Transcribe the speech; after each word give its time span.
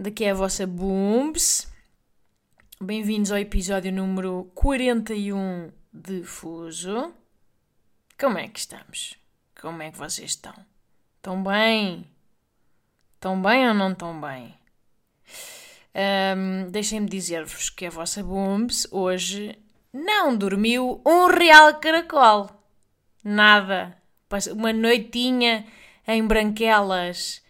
Daqui 0.00 0.24
é 0.24 0.30
a 0.30 0.34
vossa 0.34 0.66
Booms. 0.66 1.70
Bem-vindos 2.80 3.30
ao 3.30 3.36
episódio 3.36 3.92
número 3.92 4.50
41 4.54 5.70
de 5.92 6.22
Fuso. 6.24 7.12
Como 8.18 8.38
é 8.38 8.48
que 8.48 8.60
estamos? 8.60 9.12
Como 9.60 9.82
é 9.82 9.90
que 9.90 9.98
vocês 9.98 10.30
estão? 10.30 10.54
Estão 11.16 11.42
bem? 11.42 12.06
Estão 13.16 13.42
bem 13.42 13.68
ou 13.68 13.74
não 13.74 13.92
estão 13.92 14.18
bem? 14.18 14.54
Ahm, 15.94 16.70
Deixem-me 16.70 17.06
dizer-vos 17.06 17.68
que 17.68 17.84
a 17.84 17.90
vossa 17.90 18.22
Booms 18.22 18.88
hoje 18.90 19.58
não 19.92 20.34
dormiu 20.34 21.02
um 21.06 21.26
real 21.26 21.78
caracol. 21.78 22.48
Nada. 23.22 23.98
Uma 24.50 24.72
noitinha 24.72 25.66
em 26.08 26.26
branquelas. 26.26 27.42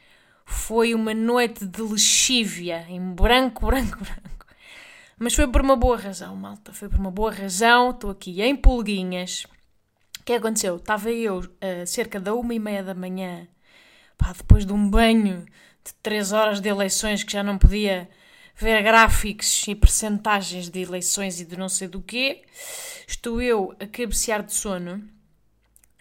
Foi 0.51 0.95
uma 0.95 1.15
noite 1.15 1.65
de 1.65 1.81
lexívia, 1.81 2.85
em 2.89 3.01
branco, 3.15 3.67
branco, 3.67 3.99
branco. 4.03 4.47
Mas 5.17 5.33
foi 5.33 5.47
por 5.47 5.61
uma 5.61 5.77
boa 5.77 5.97
razão, 5.97 6.35
malta. 6.35 6.73
Foi 6.73 6.89
por 6.89 6.99
uma 6.99 7.11
boa 7.11 7.31
razão. 7.31 7.91
Estou 7.91 8.11
aqui 8.11 8.43
em 8.43 8.57
pulguinhas. 8.57 9.45
O 10.19 10.25
que 10.25 10.33
aconteceu? 10.33 10.77
Estava 10.77 11.09
eu 11.11 11.41
a 11.61 11.87
cerca 11.87 12.19
da 12.19 12.35
uma 12.35 12.53
e 12.53 12.59
meia 12.59 12.83
da 12.83 12.95
manhã, 12.95 13.47
pá, 14.19 14.33
depois 14.33 14.67
de 14.67 14.73
um 14.73 14.91
banho 14.91 15.47
de 15.85 15.95
três 16.03 16.33
horas 16.33 16.61
de 16.61 16.69
eleições 16.69 17.23
que 17.23 17.33
já 17.33 17.45
não 17.45 17.57
podia 17.57 18.09
ver 18.57 18.83
gráficos 18.83 19.67
e 19.69 19.75
percentagens 19.75 20.69
de 20.69 20.81
eleições 20.81 21.41
e 21.41 21.45
de 21.45 21.57
não 21.57 21.69
sei 21.69 21.87
do 21.87 22.03
quê. 22.03 22.43
Estou 23.07 23.41
eu 23.41 23.75
a 23.79 23.87
cabecear 23.87 24.43
de 24.43 24.53
sono. 24.53 25.03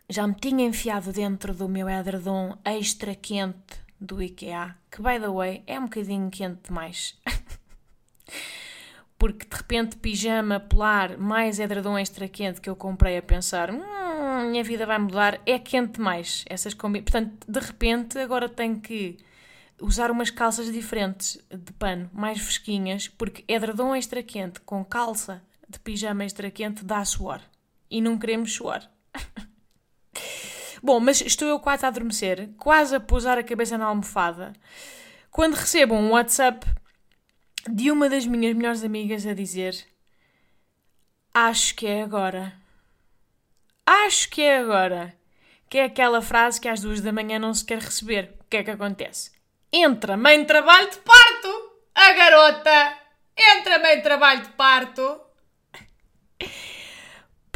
Já 0.09 0.25
me 0.25 0.33
tinha 0.33 0.65
enfiado 0.65 1.13
dentro 1.13 1.53
do 1.53 1.69
meu 1.69 1.87
edredom 1.87 2.57
extra 2.65 3.13
quente 3.13 3.88
do 3.99 4.21
IKEA, 4.21 4.75
que, 4.89 5.01
by 5.01 5.19
the 5.19 5.29
way, 5.29 5.63
é 5.67 5.79
um 5.79 5.83
bocadinho 5.83 6.29
quente 6.29 6.67
demais. 6.67 7.19
Porque 9.17 9.45
de 9.45 9.57
repente 9.57 9.97
pijama 9.97 10.61
polar 10.61 11.17
mais 11.17 11.59
edredom 11.59 11.97
extra 11.97 12.27
quente 12.29 12.61
que 12.61 12.69
eu 12.69 12.75
comprei 12.75 13.17
a 13.17 13.21
pensar, 13.21 13.69
hum, 13.69 14.49
minha 14.49 14.63
vida 14.63 14.85
vai 14.85 14.97
mudar, 14.97 15.41
é 15.45 15.59
quente 15.59 15.93
demais. 15.93 16.45
Essas 16.47 16.73
combi... 16.73 17.01
Portanto, 17.01 17.45
de 17.45 17.59
repente 17.59 18.17
agora 18.17 18.47
tenho 18.47 18.79
que 18.79 19.17
usar 19.81 20.09
umas 20.11 20.29
calças 20.29 20.71
diferentes 20.71 21.37
de 21.49 21.73
pano, 21.73 22.09
mais 22.13 22.39
fresquinhas, 22.39 23.09
porque 23.09 23.43
edredom 23.47 23.93
extra 23.93 24.23
quente 24.23 24.61
com 24.61 24.85
calça 24.85 25.43
de 25.67 25.79
pijama 25.79 26.23
extra 26.23 26.49
quente 26.49 26.85
dá 26.85 27.03
suor. 27.03 27.41
E 27.91 28.01
não 28.01 28.17
queremos 28.17 28.53
suor. 28.53 28.81
Bom, 30.81 30.99
mas 30.99 31.21
estou 31.21 31.47
eu 31.47 31.59
quase 31.59 31.85
a 31.85 31.89
adormecer, 31.89 32.49
quase 32.57 32.95
a 32.95 32.99
pousar 32.99 33.37
a 33.37 33.43
cabeça 33.43 33.77
na 33.77 33.85
almofada, 33.85 34.53
quando 35.29 35.55
recebo 35.55 35.93
um 35.93 36.11
WhatsApp 36.11 36.65
de 37.67 37.91
uma 37.91 38.09
das 38.09 38.25
minhas 38.25 38.55
melhores 38.55 38.83
amigas 38.83 39.25
a 39.25 39.33
dizer: 39.33 39.75
Acho 41.33 41.75
que 41.75 41.85
é 41.85 42.03
agora. 42.03 42.53
Acho 43.85 44.29
que 44.29 44.41
é 44.41 44.59
agora. 44.59 45.15
Que 45.69 45.79
é 45.79 45.83
aquela 45.85 46.21
frase 46.21 46.59
que 46.59 46.67
às 46.67 46.81
duas 46.81 47.01
da 47.01 47.11
manhã 47.11 47.37
não 47.37 47.53
se 47.53 47.63
quer 47.63 47.79
receber. 47.79 48.35
O 48.39 48.45
que 48.49 48.57
é 48.57 48.63
que 48.63 48.71
acontece? 48.71 49.31
Entra 49.71 50.17
mãe 50.17 50.43
trabalho 50.45 50.89
de 50.89 50.97
parto! 50.97 51.71
A 51.93 52.11
garota! 52.13 52.97
Entra 53.37 53.77
mãe 53.79 54.01
trabalho 54.01 54.41
de 54.41 54.49
parto! 54.49 55.28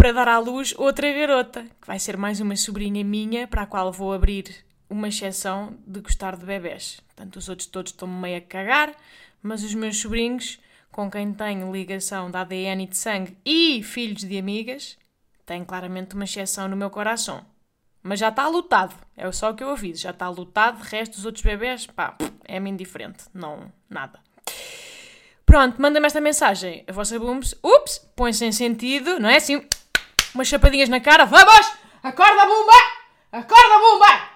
Para 0.03 0.11
dar 0.11 0.27
à 0.27 0.37
luz 0.37 0.75
outra 0.77 1.13
garota, 1.13 1.63
que 1.79 1.87
vai 1.87 1.97
ser 1.97 2.17
mais 2.17 2.41
uma 2.41 2.57
sobrinha 2.57 3.05
minha, 3.05 3.47
para 3.47 3.61
a 3.61 3.65
qual 3.65 3.89
vou 3.89 4.11
abrir 4.11 4.53
uma 4.89 5.07
exceção 5.07 5.77
de 5.87 6.01
gostar 6.01 6.35
de 6.35 6.45
bebés. 6.45 6.99
Portanto, 7.07 7.37
os 7.37 7.47
outros 7.47 7.69
todos 7.69 7.93
estão 7.93 8.05
meio 8.05 8.37
a 8.37 8.41
cagar, 8.41 8.93
mas 9.41 9.63
os 9.63 9.73
meus 9.73 9.97
sobrinhos, 9.97 10.59
com 10.91 11.09
quem 11.09 11.31
tenho 11.31 11.71
ligação 11.71 12.29
de 12.29 12.35
ADN 12.35 12.83
e 12.83 12.87
de 12.87 12.97
sangue 12.97 13.37
e 13.45 13.81
filhos 13.81 14.25
de 14.25 14.37
amigas, 14.37 14.97
têm 15.45 15.63
claramente 15.63 16.15
uma 16.15 16.25
exceção 16.25 16.67
no 16.67 16.75
meu 16.75 16.89
coração. 16.89 17.45
Mas 18.01 18.19
já 18.19 18.27
está 18.27 18.45
lutado, 18.49 18.93
é 19.15 19.31
só 19.31 19.51
o 19.51 19.55
que 19.55 19.63
eu 19.63 19.69
aviso, 19.69 20.01
já 20.01 20.09
está 20.09 20.27
lutado, 20.27 20.83
de 20.83 20.89
resto 20.89 21.13
dos 21.13 21.25
outros 21.25 21.45
bebés, 21.45 21.87
pá, 21.87 22.17
é-me 22.43 22.69
indiferente, 22.69 23.23
não, 23.33 23.71
nada. 23.89 24.19
Pronto, 25.45 25.81
manda-me 25.81 26.05
esta 26.05 26.19
mensagem, 26.19 26.83
a 26.89 26.91
vossa 26.91 27.17
booms, 27.17 27.55
ups, 27.63 27.99
põe-se 28.17 28.43
em 28.43 28.51
sentido, 28.51 29.17
não 29.17 29.29
é 29.29 29.37
assim, 29.37 29.65
umas 30.33 30.47
chapadinhas 30.47 30.89
na 30.89 30.99
cara, 30.99 31.25
vamos, 31.25 31.73
acorda 32.01 32.45
bumba, 32.45 32.77
acorda 33.31 33.79
bumba! 33.79 34.29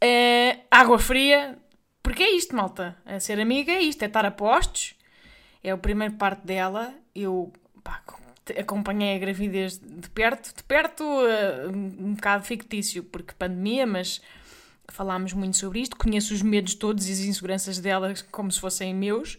É, 0.00 0.60
água 0.70 0.98
fria, 0.98 1.58
porque 2.02 2.22
é 2.22 2.36
isto, 2.36 2.54
malta, 2.54 2.96
é 3.04 3.18
ser 3.18 3.40
amiga 3.40 3.72
é 3.72 3.80
isto, 3.80 4.02
é 4.02 4.06
estar 4.06 4.24
a 4.24 4.30
postos, 4.30 4.94
é 5.62 5.70
a 5.70 5.78
primeira 5.78 6.14
parte 6.14 6.46
dela, 6.46 6.94
eu, 7.14 7.52
pá, 7.82 8.02
acompanhei 8.58 9.16
a 9.16 9.18
gravidez 9.18 9.78
de 9.78 10.08
perto, 10.10 10.54
de 10.54 10.62
perto 10.62 11.02
eh, 11.26 11.66
um 11.68 12.14
bocado 12.14 12.44
fictício, 12.44 13.02
porque 13.02 13.34
pandemia, 13.34 13.86
mas 13.86 14.20
falámos 14.88 15.32
muito 15.32 15.56
sobre 15.56 15.80
isto, 15.80 15.96
conheço 15.96 16.32
os 16.32 16.42
medos 16.42 16.74
todos 16.74 17.08
e 17.08 17.12
as 17.12 17.18
inseguranças 17.20 17.78
dela 17.78 18.14
como 18.30 18.52
se 18.52 18.60
fossem 18.60 18.94
meus. 18.94 19.38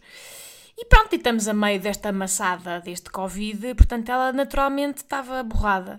E 0.77 0.85
pronto, 0.85 1.13
e 1.13 1.15
estamos 1.15 1.47
a 1.47 1.53
meio 1.53 1.79
desta 1.79 2.09
amassada 2.09 2.79
deste 2.79 3.09
Covid, 3.09 3.73
portanto 3.75 4.09
ela 4.09 4.31
naturalmente 4.31 4.97
estava 4.97 5.41
borrada 5.43 5.97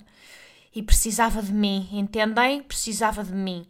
e 0.74 0.82
precisava 0.82 1.42
de 1.42 1.52
mim, 1.52 1.88
entendem? 1.92 2.62
Precisava 2.62 3.24
de 3.24 3.32
mim. 3.32 3.66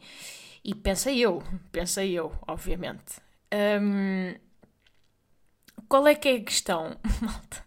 E 0.62 0.74
pensei 0.74 1.18
eu, 1.20 1.42
pensei 1.72 2.12
eu, 2.12 2.32
obviamente. 2.46 3.20
Hum, 3.80 4.34
qual 5.88 6.06
é 6.06 6.14
que 6.14 6.28
é 6.28 6.36
a 6.36 6.44
questão, 6.44 6.96
malta? 7.22 7.64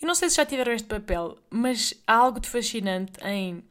Eu 0.00 0.06
não 0.06 0.14
sei 0.14 0.28
se 0.28 0.36
já 0.36 0.44
tiveram 0.44 0.72
este 0.72 0.88
papel, 0.88 1.38
mas 1.48 1.94
há 2.06 2.14
algo 2.14 2.40
de 2.40 2.48
fascinante 2.48 3.12
em. 3.24 3.64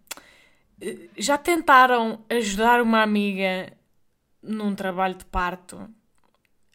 eh, 0.81 1.09
Já 1.17 1.37
tentaram 1.37 2.23
ajudar 2.29 2.81
uma 2.81 3.03
amiga 3.03 3.71
num 4.41 4.73
trabalho 4.75 5.15
de 5.15 5.25
parto 5.25 5.89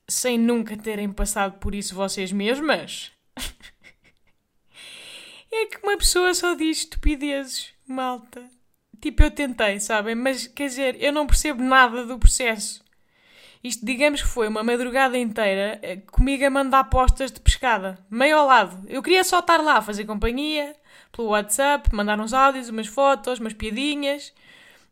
sem 0.08 0.38
nunca 0.38 0.76
terem 0.76 1.12
passado 1.12 1.58
por 1.58 1.74
isso 1.74 1.94
vocês 1.94 2.32
mesmas? 2.32 3.12
É 5.50 5.64
que 5.64 5.78
uma 5.82 5.96
pessoa 5.96 6.34
só 6.34 6.52
diz 6.52 6.80
estupidezes, 6.80 7.72
malta. 7.86 8.44
Tipo, 9.00 9.22
eu 9.22 9.30
tentei, 9.30 9.80
sabem? 9.80 10.14
Mas 10.14 10.46
quer 10.46 10.66
dizer, 10.66 11.02
eu 11.02 11.10
não 11.10 11.26
percebo 11.26 11.62
nada 11.62 12.04
do 12.04 12.18
processo. 12.18 12.84
Isto, 13.62 13.84
digamos 13.84 14.22
que 14.22 14.28
foi 14.28 14.46
uma 14.46 14.62
madrugada 14.62 15.18
inteira 15.18 15.78
eh, 15.82 15.96
comigo 15.96 16.44
a 16.44 16.50
mandar 16.50 16.84
postas 16.84 17.32
de 17.32 17.40
pescada, 17.40 17.98
meio 18.10 18.36
ao 18.38 18.46
lado. 18.46 18.84
Eu 18.88 19.02
queria 19.02 19.24
só 19.24 19.40
estar 19.40 19.62
lá 19.62 19.80
fazer 19.82 20.04
companhia, 20.04 20.76
pelo 21.10 21.28
WhatsApp, 21.28 21.92
mandar 21.94 22.20
uns 22.20 22.32
áudios, 22.32 22.68
umas 22.68 22.86
fotos, 22.86 23.40
umas 23.40 23.54
piadinhas. 23.54 24.32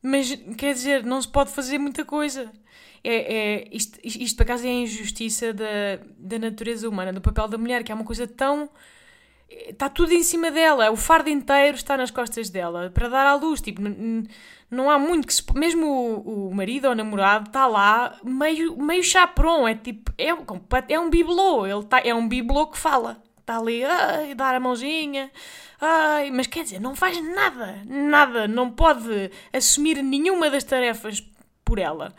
Mas 0.03 0.35
quer 0.57 0.75
dizer, 0.75 1.05
não 1.05 1.21
se 1.21 1.29
pode 1.29 1.51
fazer 1.51 1.79
muita 1.79 2.05
coisa. 2.05 2.51
É, 3.09 3.35
é, 3.35 3.69
isto, 3.71 4.01
isto, 4.03 4.37
por 4.37 4.43
acaso, 4.43 4.67
é 4.67 4.69
a 4.69 4.73
injustiça 4.73 5.53
da, 5.53 6.01
da 6.19 6.41
natureza 6.41 6.89
humana, 6.89 7.13
do 7.13 7.21
papel 7.21 7.47
da 7.47 7.57
mulher, 7.57 7.85
que 7.85 7.93
é 7.93 7.95
uma 7.95 8.05
coisa 8.05 8.27
tão. 8.27 8.69
Está 9.49 9.89
tudo 9.89 10.13
em 10.13 10.25
cima 10.25 10.51
dela, 10.51 10.91
o 10.91 10.97
fardo 10.97 11.31
inteiro 11.31 11.77
está 11.77 11.97
nas 11.97 12.11
costas 12.11 12.51
dela 12.51 12.91
para 12.93 13.09
dar 13.09 13.25
à 13.25 13.35
luz. 13.37 13.61
Tipo, 13.61 13.81
não 14.69 14.91
há 14.91 14.99
muito 14.99 15.29
que 15.29 15.35
se. 15.35 15.45
Mesmo 15.55 15.87
o, 15.87 16.49
o 16.49 16.55
marido 16.55 16.87
ou 16.87 16.93
o 16.93 16.95
namorado 16.97 17.47
está 17.47 17.69
lá 17.69 18.19
meio, 18.25 18.77
meio 18.77 19.05
chaperon, 19.05 19.69
é 19.69 19.77
tipo. 19.77 20.13
É, 20.19 20.35
um 20.35 20.45
é 20.89 20.99
um 20.99 21.09
bibelô, 21.09 21.65
ele 21.65 21.85
tá, 21.85 22.01
é 22.05 22.13
um 22.13 22.27
bibelô 22.27 22.67
que 22.67 22.77
fala. 22.77 23.23
Está 23.39 23.59
ali, 23.59 23.83
dar 24.35 24.57
a 24.57 24.59
mãozinha, 24.59 25.31
ai, 25.81 26.33
mas 26.33 26.49
quer 26.49 26.65
dizer, 26.65 26.81
não 26.81 26.97
faz 26.97 27.23
nada, 27.23 27.81
nada, 27.87 28.49
não 28.49 28.73
pode 28.73 29.31
assumir 29.53 30.03
nenhuma 30.03 30.51
das 30.51 30.65
tarefas 30.65 31.25
por 31.65 31.79
ela. 31.79 32.13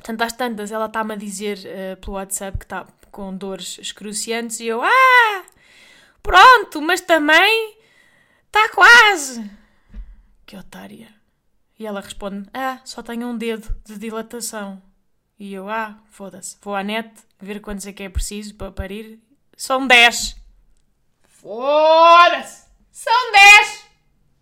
Portanto, 0.00 0.22
às 0.22 0.32
tantas, 0.32 0.72
ela 0.72 0.86
está-me 0.86 1.12
a 1.12 1.16
dizer 1.16 1.60
eh, 1.66 1.94
pelo 1.96 2.14
WhatsApp 2.14 2.56
que 2.56 2.64
está 2.64 2.86
com 3.10 3.36
dores 3.36 3.78
excruciantes 3.78 4.58
e 4.58 4.66
eu, 4.66 4.80
ah, 4.82 5.44
pronto, 6.22 6.80
mas 6.80 7.02
também 7.02 7.76
está 8.46 8.70
quase. 8.70 9.50
Que 10.46 10.56
otária. 10.56 11.14
E 11.78 11.86
ela 11.86 12.00
responde, 12.00 12.48
ah, 12.54 12.80
só 12.82 13.02
tenho 13.02 13.28
um 13.28 13.36
dedo 13.36 13.68
de 13.84 13.98
dilatação. 13.98 14.82
E 15.38 15.52
eu, 15.52 15.68
ah, 15.68 15.98
foda-se, 16.10 16.56
vou 16.62 16.74
à 16.74 16.82
net 16.82 17.10
ver 17.38 17.60
quantos 17.60 17.86
é 17.86 17.92
que 17.92 18.02
é 18.02 18.08
preciso 18.08 18.54
para 18.54 18.72
parir. 18.72 19.20
São 19.54 19.86
10. 19.86 20.34
Foda-se! 21.28 22.64
São 22.90 23.32
10! 23.32 23.84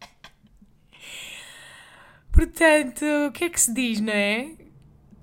Portanto, 2.31 3.05
o 3.27 3.33
que 3.33 3.47
é 3.47 3.51
que 3.51 3.61
se 3.61 3.75
diz, 3.75 4.01
não 4.01 4.13
é? 4.13 4.68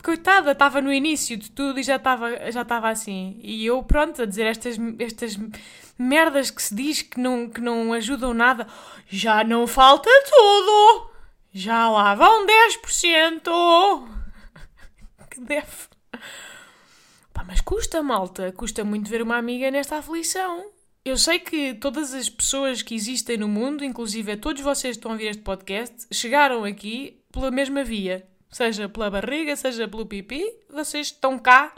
Coitada, 0.06 0.52
estava 0.52 0.82
no 0.82 0.94
início 0.94 1.36
de 1.36 1.50
tudo 1.50 1.80
e 1.80 1.84
já 1.84 1.96
estava 1.96 2.52
já 2.52 2.62
estava 2.62 2.90
assim. 2.90 3.40
E 3.42 3.66
eu, 3.66 3.82
pronto, 3.82 4.22
a 4.22 4.26
dizer 4.28 4.46
estas, 4.46 4.78
estas 5.00 5.36
merdas 5.98 6.52
que 6.52 6.62
se 6.62 6.76
diz 6.76 7.02
que 7.02 7.20
não, 7.20 7.50
que 7.50 7.60
não 7.60 7.92
ajudam 7.92 8.32
nada. 8.32 8.68
Já 9.10 9.44
não 9.44 9.66
falta 9.66 10.08
tudo! 10.30 11.10
Já 11.52 11.90
lá 11.90 12.14
vão 12.14 12.46
10%! 12.46 14.08
Que 15.28 15.42
deve. 15.42 15.88
Pá, 17.34 17.44
mas 17.44 17.60
custa, 17.62 18.04
malta. 18.04 18.52
Custa 18.52 18.84
muito 18.84 19.10
ver 19.10 19.24
uma 19.24 19.38
amiga 19.38 19.72
nesta 19.72 19.98
aflição. 19.98 20.70
Eu 21.04 21.18
sei 21.18 21.40
que 21.40 21.74
todas 21.74 22.14
as 22.14 22.30
pessoas 22.30 22.84
que 22.84 22.94
existem 22.94 23.38
no 23.38 23.48
mundo, 23.48 23.84
inclusive 23.84 24.38
todos 24.38 24.62
vocês 24.62 24.96
que 24.96 25.00
estão 25.00 25.12
a 25.12 25.16
ouvir 25.16 25.30
este 25.30 25.42
podcast, 25.42 26.06
chegaram 26.14 26.64
aqui 26.64 27.24
pela 27.32 27.50
mesma 27.50 27.84
via. 27.84 28.35
Seja 28.56 28.88
pela 28.88 29.12
barriga, 29.12 29.54
seja 29.58 29.86
pelo 29.86 30.06
pipi, 30.06 30.42
vocês 30.70 31.08
estão 31.08 31.38
cá, 31.38 31.74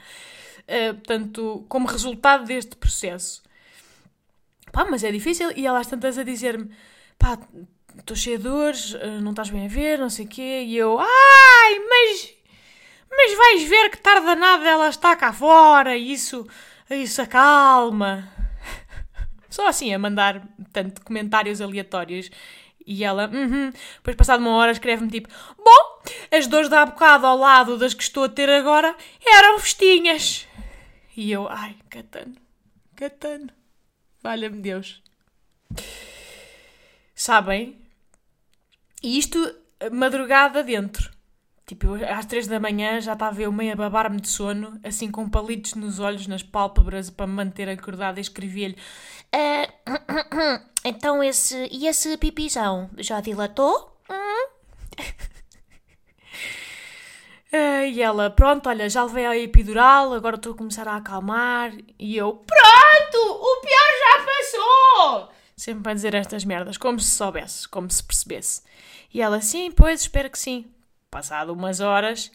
uh, 0.61 0.93
portanto, 0.93 1.65
como 1.67 1.87
resultado 1.87 2.45
deste 2.45 2.75
processo. 2.75 3.41
Pá, 4.71 4.85
mas 4.85 5.03
é 5.03 5.11
difícil. 5.11 5.51
E 5.55 5.65
ela 5.65 5.79
às 5.79 5.87
tantas 5.87 6.19
a 6.19 6.23
dizer-me, 6.23 6.69
pá, 7.17 7.39
estou 7.97 8.15
cheia 8.15 8.37
de 8.37 8.43
dores, 8.43 8.93
uh, 8.93 9.19
não 9.23 9.31
estás 9.31 9.49
bem 9.49 9.65
a 9.65 9.67
ver, 9.67 9.97
não 9.97 10.07
sei 10.07 10.25
o 10.25 10.29
quê. 10.29 10.65
E 10.67 10.77
eu, 10.77 10.99
ai, 10.99 11.79
mas 11.89 12.35
mas 13.09 13.35
vais 13.35 13.63
ver 13.63 13.89
que 13.89 13.97
tarda 13.97 14.35
nada 14.35 14.69
ela 14.69 14.89
está 14.89 15.15
cá 15.15 15.33
fora 15.33 15.97
e 15.97 16.11
isso, 16.13 16.45
isso 16.91 17.23
acalma. 17.23 18.31
Só 19.49 19.67
assim 19.67 19.91
a 19.95 19.97
mandar 19.97 20.47
tanto 20.71 21.01
comentários 21.01 21.59
aleatórios. 21.59 22.29
E 22.87 23.03
ela, 23.03 23.27
uhum. 23.27 23.69
Depois, 23.97 24.15
passado 24.15 24.39
uma 24.39 24.55
hora, 24.55 24.71
escreve-me 24.71 25.11
tipo: 25.11 25.27
Bom, 25.57 26.01
as 26.31 26.47
dores 26.47 26.69
da 26.69 26.85
bocado 26.85 27.27
ao 27.27 27.37
lado 27.37 27.77
das 27.77 27.93
que 27.93 28.01
estou 28.01 28.23
a 28.23 28.29
ter 28.29 28.49
agora 28.49 28.95
eram 29.25 29.59
festinhas. 29.59 30.47
E 31.15 31.29
eu, 31.29 31.49
ai, 31.49 31.75
Catano, 31.89 32.35
Catano, 32.95 33.49
valha-me 34.23 34.61
Deus. 34.61 35.03
Sabem? 37.13 37.77
E 39.03 39.17
isto, 39.17 39.53
madrugada 39.91 40.63
dentro. 40.63 41.11
Tipo, 41.65 41.97
eu, 41.97 42.15
às 42.15 42.25
três 42.25 42.47
da 42.47 42.61
manhã 42.61 43.01
já 43.01 43.11
estava 43.11 43.41
eu 43.41 43.51
meio 43.51 43.73
a 43.73 43.75
babar-me 43.75 44.21
de 44.21 44.29
sono, 44.29 44.79
assim 44.81 45.11
com 45.11 45.29
palitos 45.29 45.73
nos 45.73 45.99
olhos, 45.99 46.25
nas 46.25 46.41
pálpebras, 46.41 47.09
para 47.09 47.27
me 47.27 47.33
manter 47.33 47.67
acordada 47.67 48.19
e 48.19 48.21
escrevia-lhe: 48.21 48.77
uh, 49.35 50.67
Então, 50.83 51.23
esse. 51.23 51.67
E 51.71 51.87
esse 51.87 52.17
pipizão? 52.17 52.89
Já 52.97 53.19
dilatou? 53.21 53.97
Uh, 57.49 57.87
e 57.87 58.01
ela, 58.01 58.29
pronto, 58.29 58.67
olha, 58.67 58.89
já 58.89 59.05
levei 59.05 59.25
a 59.25 59.37
epidural, 59.37 60.13
agora 60.13 60.35
estou 60.35 60.51
a 60.51 60.57
começar 60.57 60.85
a 60.85 60.97
acalmar. 60.97 61.71
E 61.97 62.17
eu, 62.17 62.33
pronto, 62.33 63.17
o 63.17 63.61
pior 63.61 63.89
já 63.99 64.25
passou! 64.25 65.29
Sempre 65.55 65.83
para 65.83 65.93
dizer 65.93 66.13
estas 66.13 66.43
merdas, 66.43 66.77
como 66.77 66.99
se 66.99 67.15
soubesse, 67.15 67.65
como 67.69 67.89
se 67.89 68.03
percebesse. 68.03 68.61
E 69.13 69.21
ela, 69.21 69.39
sim, 69.39 69.71
pois, 69.71 70.01
espero 70.01 70.29
que 70.29 70.37
sim. 70.37 70.65
Passado 71.09 71.53
umas 71.53 71.79
horas, 71.79 72.29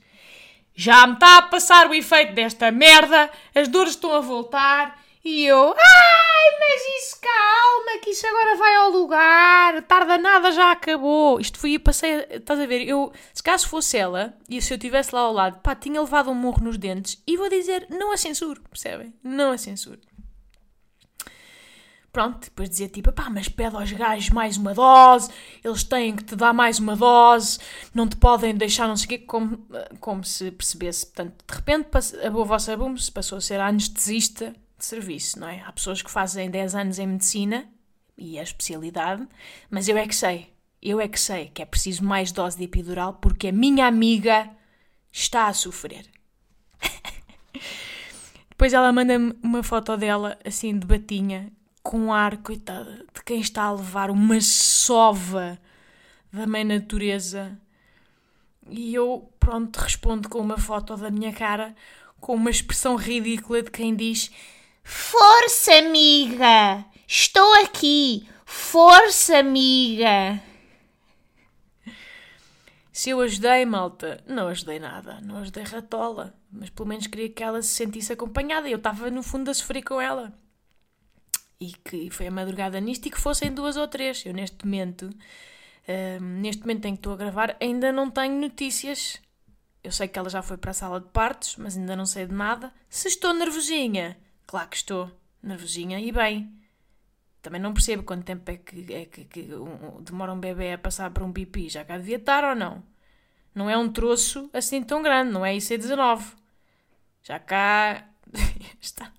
já 0.74 1.06
me 1.06 1.12
está 1.12 1.38
a 1.38 1.42
passar 1.42 1.88
o 1.88 1.94
efeito 1.94 2.32
desta 2.32 2.72
merda, 2.72 3.30
as 3.54 3.68
dores 3.68 3.92
estão 3.92 4.14
a 4.14 4.20
voltar 4.20 4.98
e 5.22 5.44
eu, 5.44 5.74
ai, 6.42 6.58
mas 6.58 7.04
isso 7.04 7.20
calma, 7.20 8.00
que 8.02 8.10
isso 8.10 8.26
agora 8.26 8.56
vai 8.56 8.74
ao 8.76 8.90
lugar, 8.90 9.82
tarda 9.82 10.18
nada, 10.18 10.52
já 10.52 10.72
acabou. 10.72 11.40
Isto 11.40 11.58
foi, 11.58 11.78
passei, 11.78 12.26
estás 12.30 12.58
a 12.58 12.66
ver, 12.66 12.86
eu, 12.86 13.12
se 13.32 13.42
caso 13.42 13.68
fosse 13.68 13.96
ela 13.96 14.34
e 14.48 14.60
se 14.60 14.72
eu 14.72 14.76
estivesse 14.76 15.14
lá 15.14 15.22
ao 15.22 15.32
lado, 15.32 15.60
pá, 15.60 15.74
tinha 15.74 16.00
levado 16.00 16.30
um 16.30 16.34
morro 16.34 16.64
nos 16.64 16.78
dentes 16.78 17.22
e 17.26 17.36
vou 17.36 17.48
dizer, 17.48 17.86
não 17.90 18.12
a 18.12 18.16
censuro, 18.16 18.60
percebem? 18.70 19.14
Não 19.22 19.52
a 19.52 19.58
censuro. 19.58 20.00
Pronto, 22.12 22.44
depois 22.44 22.68
dizia 22.68 22.88
tipo, 22.88 23.10
pá, 23.10 23.30
mas 23.30 23.48
pede 23.48 23.74
aos 23.74 23.90
gajos 23.90 24.28
mais 24.28 24.58
uma 24.58 24.74
dose, 24.74 25.30
eles 25.64 25.82
têm 25.82 26.14
que 26.14 26.22
te 26.22 26.36
dar 26.36 26.52
mais 26.52 26.78
uma 26.78 26.94
dose, 26.94 27.58
não 27.94 28.06
te 28.06 28.16
podem 28.16 28.54
deixar 28.54 28.86
não 28.86 28.96
sei 28.98 29.06
o 29.06 29.08
quê, 29.08 29.18
como, 29.20 29.66
como 29.98 30.22
se 30.22 30.50
percebesse. 30.50 31.06
Portanto, 31.06 31.42
de 31.48 31.54
repente 31.54 31.88
a 32.22 32.28
vossa 32.28 32.76
boom 32.76 32.98
se 32.98 33.10
passou 33.10 33.38
a 33.38 33.40
ser 33.40 33.60
anestesista 33.60 34.54
de 34.82 34.86
serviço, 34.86 35.38
não 35.38 35.48
é? 35.48 35.62
Há 35.64 35.72
pessoas 35.72 36.02
que 36.02 36.10
fazem 36.10 36.50
10 36.50 36.74
anos 36.74 36.98
em 36.98 37.06
medicina, 37.06 37.68
e 38.18 38.36
é 38.36 38.40
a 38.40 38.42
especialidade, 38.42 39.26
mas 39.70 39.88
eu 39.88 39.96
é 39.96 40.06
que 40.06 40.14
sei, 40.14 40.52
eu 40.82 41.00
é 41.00 41.06
que 41.06 41.18
sei 41.18 41.46
que 41.54 41.62
é 41.62 41.64
preciso 41.64 42.04
mais 42.04 42.32
dose 42.32 42.58
de 42.58 42.64
epidural 42.64 43.14
porque 43.14 43.48
a 43.48 43.52
minha 43.52 43.86
amiga 43.86 44.50
está 45.10 45.46
a 45.46 45.54
sofrer. 45.54 46.04
Depois 48.50 48.72
ela 48.72 48.92
manda-me 48.92 49.34
uma 49.42 49.62
foto 49.62 49.96
dela, 49.96 50.38
assim, 50.44 50.76
de 50.76 50.86
batinha, 50.86 51.52
com 51.82 52.12
ar, 52.12 52.36
coitada, 52.38 53.06
de 53.14 53.22
quem 53.24 53.40
está 53.40 53.62
a 53.64 53.72
levar 53.72 54.10
uma 54.10 54.40
sova 54.40 55.58
da 56.32 56.46
mãe 56.46 56.64
natureza. 56.64 57.58
E 58.68 58.94
eu, 58.94 59.32
pronto, 59.38 59.76
respondo 59.76 60.28
com 60.28 60.38
uma 60.38 60.58
foto 60.58 60.96
da 60.96 61.10
minha 61.10 61.32
cara, 61.32 61.74
com 62.20 62.34
uma 62.34 62.50
expressão 62.50 62.94
ridícula 62.96 63.62
de 63.62 63.70
quem 63.70 63.94
diz: 63.94 64.30
Força, 64.82 65.74
amiga! 65.74 66.84
Estou 67.06 67.54
aqui! 67.62 68.28
Força, 68.44 69.38
amiga! 69.38 70.42
Se 72.92 73.10
eu 73.10 73.20
ajudei, 73.20 73.64
malta, 73.64 74.22
não 74.26 74.48
ajudei 74.48 74.78
nada, 74.78 75.20
não 75.22 75.38
ajudei 75.38 75.64
ratola, 75.64 76.34
mas 76.50 76.68
pelo 76.70 76.88
menos 76.88 77.06
queria 77.06 77.28
que 77.30 77.42
ela 77.42 77.62
se 77.62 77.68
sentisse 77.68 78.12
acompanhada 78.12 78.68
eu 78.68 78.76
estava 78.76 79.10
no 79.10 79.22
fundo 79.22 79.50
a 79.50 79.54
sofrer 79.54 79.82
com 79.82 80.00
ela 80.00 80.32
e 81.62 81.72
que 81.84 82.10
foi 82.10 82.26
a 82.26 82.30
madrugada 82.30 82.80
nisto 82.80 83.06
e 83.06 83.10
que 83.10 83.20
fossem 83.20 83.52
duas 83.52 83.76
ou 83.76 83.86
três. 83.86 84.26
Eu 84.26 84.34
neste 84.34 84.64
momento, 84.64 85.02
uh, 85.06 86.20
neste 86.20 86.62
momento 86.62 86.86
em 86.86 86.94
que 86.94 86.98
estou 86.98 87.12
a 87.12 87.16
gravar, 87.16 87.56
ainda 87.60 87.92
não 87.92 88.10
tenho 88.10 88.40
notícias. 88.40 89.20
Eu 89.82 89.92
sei 89.92 90.08
que 90.08 90.18
ela 90.18 90.28
já 90.28 90.42
foi 90.42 90.56
para 90.56 90.72
a 90.72 90.74
sala 90.74 91.00
de 91.00 91.08
partos, 91.08 91.56
mas 91.56 91.76
ainda 91.76 91.94
não 91.94 92.04
sei 92.04 92.26
de 92.26 92.34
nada. 92.34 92.72
Se 92.88 93.08
estou 93.08 93.32
nervosinha, 93.32 94.16
claro 94.46 94.68
que 94.68 94.76
estou 94.76 95.10
nervosinha 95.42 96.00
e 96.00 96.12
bem. 96.12 96.52
Também 97.40 97.60
não 97.60 97.74
percebo 97.74 98.04
quanto 98.04 98.24
tempo 98.24 98.48
é 98.50 98.56
que, 98.56 98.92
é 98.92 99.04
que, 99.06 99.24
que 99.24 99.54
um, 99.54 100.00
demora 100.02 100.32
um 100.32 100.38
bebê 100.38 100.72
a 100.72 100.78
passar 100.78 101.10
por 101.10 101.22
um 101.24 101.32
pipi. 101.32 101.68
Já 101.68 101.84
cá 101.84 101.98
devia 101.98 102.16
estar 102.16 102.44
ou 102.44 102.54
não? 102.54 102.82
Não 103.54 103.68
é 103.68 103.76
um 103.76 103.90
troço 103.90 104.48
assim 104.52 104.82
tão 104.82 105.02
grande, 105.02 105.32
não 105.32 105.44
é 105.44 105.54
IC19. 105.56 106.34
Já 107.22 107.38
cá 107.38 108.08
está. 108.80 109.12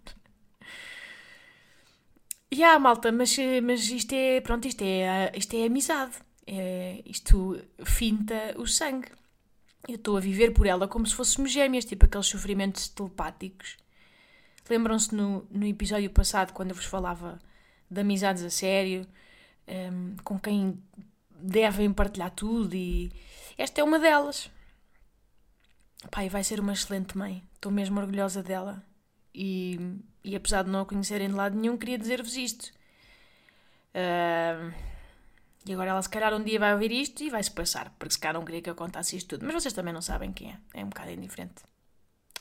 E 2.54 2.58
yeah, 2.58 2.78
malta, 2.78 3.12
mas, 3.12 3.36
mas 3.64 3.90
isto 3.90 4.14
é, 4.14 4.40
pronto, 4.40 4.68
isto 4.68 4.84
é, 4.84 5.32
isto 5.36 5.56
é 5.56 5.66
amizade. 5.66 6.14
É, 6.46 7.02
isto 7.04 7.60
finta 7.84 8.54
o 8.58 8.68
sangue. 8.68 9.08
Eu 9.88 9.96
estou 9.96 10.18
a 10.18 10.20
viver 10.20 10.52
por 10.54 10.68
ela 10.68 10.88
como 10.88 11.06
se 11.08 11.16
fôssemos 11.16 11.52
gêmeas, 11.52 11.84
tipo 11.84 12.06
aqueles 12.06 12.28
sofrimentos 12.28 12.88
telepáticos. 12.90 13.78
Lembram-se 14.70 15.14
no, 15.14 15.46
no 15.52 15.66
episódio 15.66 16.10
passado, 16.10 16.54
quando 16.54 16.72
eu 16.72 16.76
vos 16.76 16.86
falava 16.86 17.40
de 17.90 18.02
amizades 18.02 18.44
a 18.44 18.50
sério, 18.50 19.06
um, 19.68 20.16
com 20.24 20.40
quem 20.40 20.82
devem 21.30 21.92
partilhar 21.92 22.32
tudo, 22.32 22.74
e 22.76 23.12
esta 23.58 23.82
é 23.82 23.84
uma 23.84 24.00
delas. 24.00 24.50
Pai, 26.10 26.30
vai 26.30 26.44
ser 26.44 26.60
uma 26.60 26.74
excelente 26.74 27.18
mãe. 27.18 27.44
Estou 27.56 27.72
mesmo 27.72 28.00
orgulhosa 28.00 28.44
dela. 28.44 28.84
E, 29.34 29.80
e 30.24 30.36
apesar 30.36 30.64
de 30.64 30.70
não 30.70 30.82
a 30.82 30.86
conhecerem 30.86 31.30
de 31.30 31.34
lado 31.34 31.58
nenhum, 31.58 31.78
queria 31.78 31.98
dizer-vos 31.98 32.36
isto. 32.36 32.72
Uh, 33.96 34.74
e 35.66 35.74
agora 35.74 35.92
ela 35.92 36.02
se 36.02 36.10
calhar 36.10 36.34
um 36.34 36.44
dia 36.44 36.60
vai 36.60 36.74
ouvir 36.74 36.92
isto 36.92 37.24
e 37.24 37.30
vai-se 37.30 37.52
passar, 37.52 37.90
porque 37.98 38.14
se 38.14 38.20
calhar 38.20 38.34
não 38.34 38.44
queria 38.44 38.62
que 38.62 38.70
eu 38.70 38.76
contasse 38.76 39.16
isto 39.16 39.30
tudo. 39.30 39.46
Mas 39.46 39.54
vocês 39.54 39.74
também 39.74 39.94
não 39.94 40.02
sabem 40.02 40.34
quem 40.34 40.52
é. 40.52 40.58
É 40.74 40.84
um 40.84 40.90
bocado 40.90 41.12
indiferente. 41.12 41.64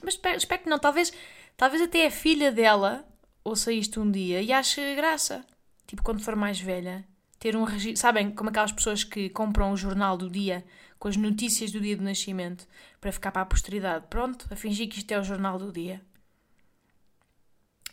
Mas 0.02 0.14
espero, 0.14 0.36
espero 0.36 0.62
que 0.62 0.68
não. 0.68 0.78
Talvez, 0.78 1.12
talvez 1.56 1.82
até 1.82 2.06
a 2.06 2.10
filha 2.10 2.50
dela 2.50 3.06
ouça 3.44 3.72
isto 3.72 4.00
um 4.00 4.10
dia 4.10 4.40
e 4.40 4.52
ache 4.52 4.94
graça. 4.94 5.44
Tipo, 5.86 6.02
quando 6.02 6.22
for 6.22 6.36
mais 6.36 6.60
velha, 6.60 7.04
ter 7.38 7.56
um 7.56 7.64
registro. 7.64 8.00
Sabem, 8.00 8.30
como 8.30 8.50
aquelas 8.50 8.72
pessoas 8.72 9.04
que 9.04 9.28
compram 9.28 9.72
o 9.72 9.76
jornal 9.76 10.16
do 10.16 10.30
dia 10.30 10.64
com 10.98 11.08
as 11.08 11.16
notícias 11.16 11.72
do 11.72 11.80
dia 11.80 11.96
do 11.96 12.04
nascimento 12.04 12.66
para 13.00 13.10
ficar 13.10 13.32
para 13.32 13.42
a 13.42 13.46
posteridade. 13.46 14.06
Pronto, 14.08 14.46
a 14.50 14.56
fingir 14.56 14.88
que 14.88 14.98
isto 14.98 15.10
é 15.10 15.18
o 15.18 15.24
jornal 15.24 15.58
do 15.58 15.72
dia. 15.72 16.00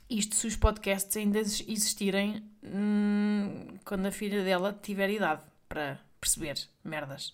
Isto 0.08 0.36
se 0.36 0.48
os 0.48 0.56
podcasts 0.56 1.18
ainda 1.18 1.40
existirem 1.40 2.44
hum, 2.64 3.78
quando 3.84 4.06
a 4.06 4.12
filha 4.12 4.44
dela 4.44 4.78
tiver 4.82 5.10
idade 5.10 5.44
para 5.68 6.00
perceber 6.22 6.56
merdas. 6.84 7.34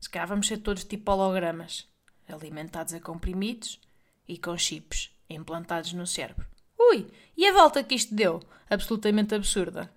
Se 0.00 0.10
calhar 0.10 0.28
vamos 0.28 0.46
ser 0.48 0.58
todos 0.58 0.84
tipo 0.84 1.10
hologramas, 1.12 1.88
alimentados 2.28 2.92
a 2.94 3.00
comprimidos 3.00 3.80
e 4.26 4.38
com 4.38 4.56
chips 4.58 5.10
implantados 5.34 5.92
no 5.92 6.06
cérebro. 6.06 6.46
Ui, 6.78 7.06
e 7.36 7.46
a 7.46 7.52
volta 7.52 7.82
que 7.82 7.94
isto 7.94 8.14
deu? 8.14 8.40
Absolutamente 8.68 9.34
absurda. 9.34 9.90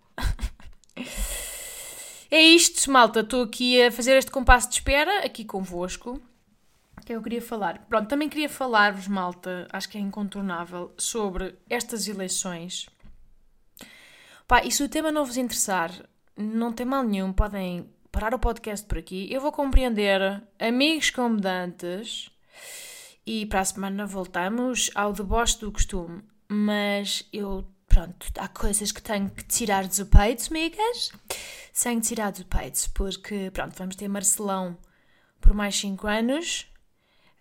é 2.30 2.42
isto, 2.42 2.92
malta. 2.92 3.22
Estou 3.22 3.44
aqui 3.44 3.82
a 3.82 3.92
fazer 3.92 4.18
este 4.18 4.32
compasso 4.32 4.70
de 4.70 4.76
espera, 4.76 5.26
aqui 5.26 5.44
convosco. 5.44 6.22
Que 7.06 7.14
eu 7.14 7.22
queria 7.22 7.42
falar. 7.42 7.86
Pronto, 7.88 8.08
também 8.08 8.28
queria 8.28 8.50
falar-vos, 8.50 9.08
malta, 9.08 9.68
acho 9.72 9.88
que 9.88 9.98
é 9.98 10.02
incontornável, 10.02 10.94
sobre 10.98 11.56
estas 11.70 12.08
eleições. 12.08 12.88
Pá, 14.48 14.64
e 14.64 14.72
se 14.72 14.84
o 14.84 14.90
tema 14.90 15.12
não 15.12 15.26
vos 15.26 15.38
interessar, 15.38 15.92
não 16.36 16.74
tem 16.74 16.86
mal 16.86 17.04
nenhum, 17.04 17.32
podem 17.32 17.90
parar 18.12 18.34
o 18.34 18.40
podcast 18.40 18.86
por 18.88 18.98
aqui. 18.98 19.28
Eu 19.32 19.42
vou 19.42 19.52
compreender, 19.52 20.42
amigos 20.60 21.10
como 21.10 21.40
dantes, 21.40 22.32
e 23.26 23.46
para 23.46 23.62
a 23.62 23.66
semana 23.66 24.06
voltamos 24.06 24.92
ao 24.94 25.12
deboche 25.12 25.60
do 25.60 25.72
costume. 25.72 26.22
Mas 26.48 27.28
eu, 27.34 27.68
pronto, 27.88 28.28
há 28.38 28.48
coisas 28.48 28.92
que 28.92 29.02
tenho 29.02 29.30
que 29.30 29.44
tirar 29.46 29.88
do 29.88 30.06
peito, 30.06 30.48
amigas. 30.50 31.12
Que 31.74 32.02
tirar 32.02 32.32
do 32.32 32.46
peito, 32.46 32.90
porque, 32.94 33.50
pronto, 33.52 33.76
vamos 33.78 33.96
ter 33.96 34.08
Marcelão 34.08 34.78
por 35.42 35.54
mais 35.54 35.76
5 35.76 36.08
anos. 36.08 36.68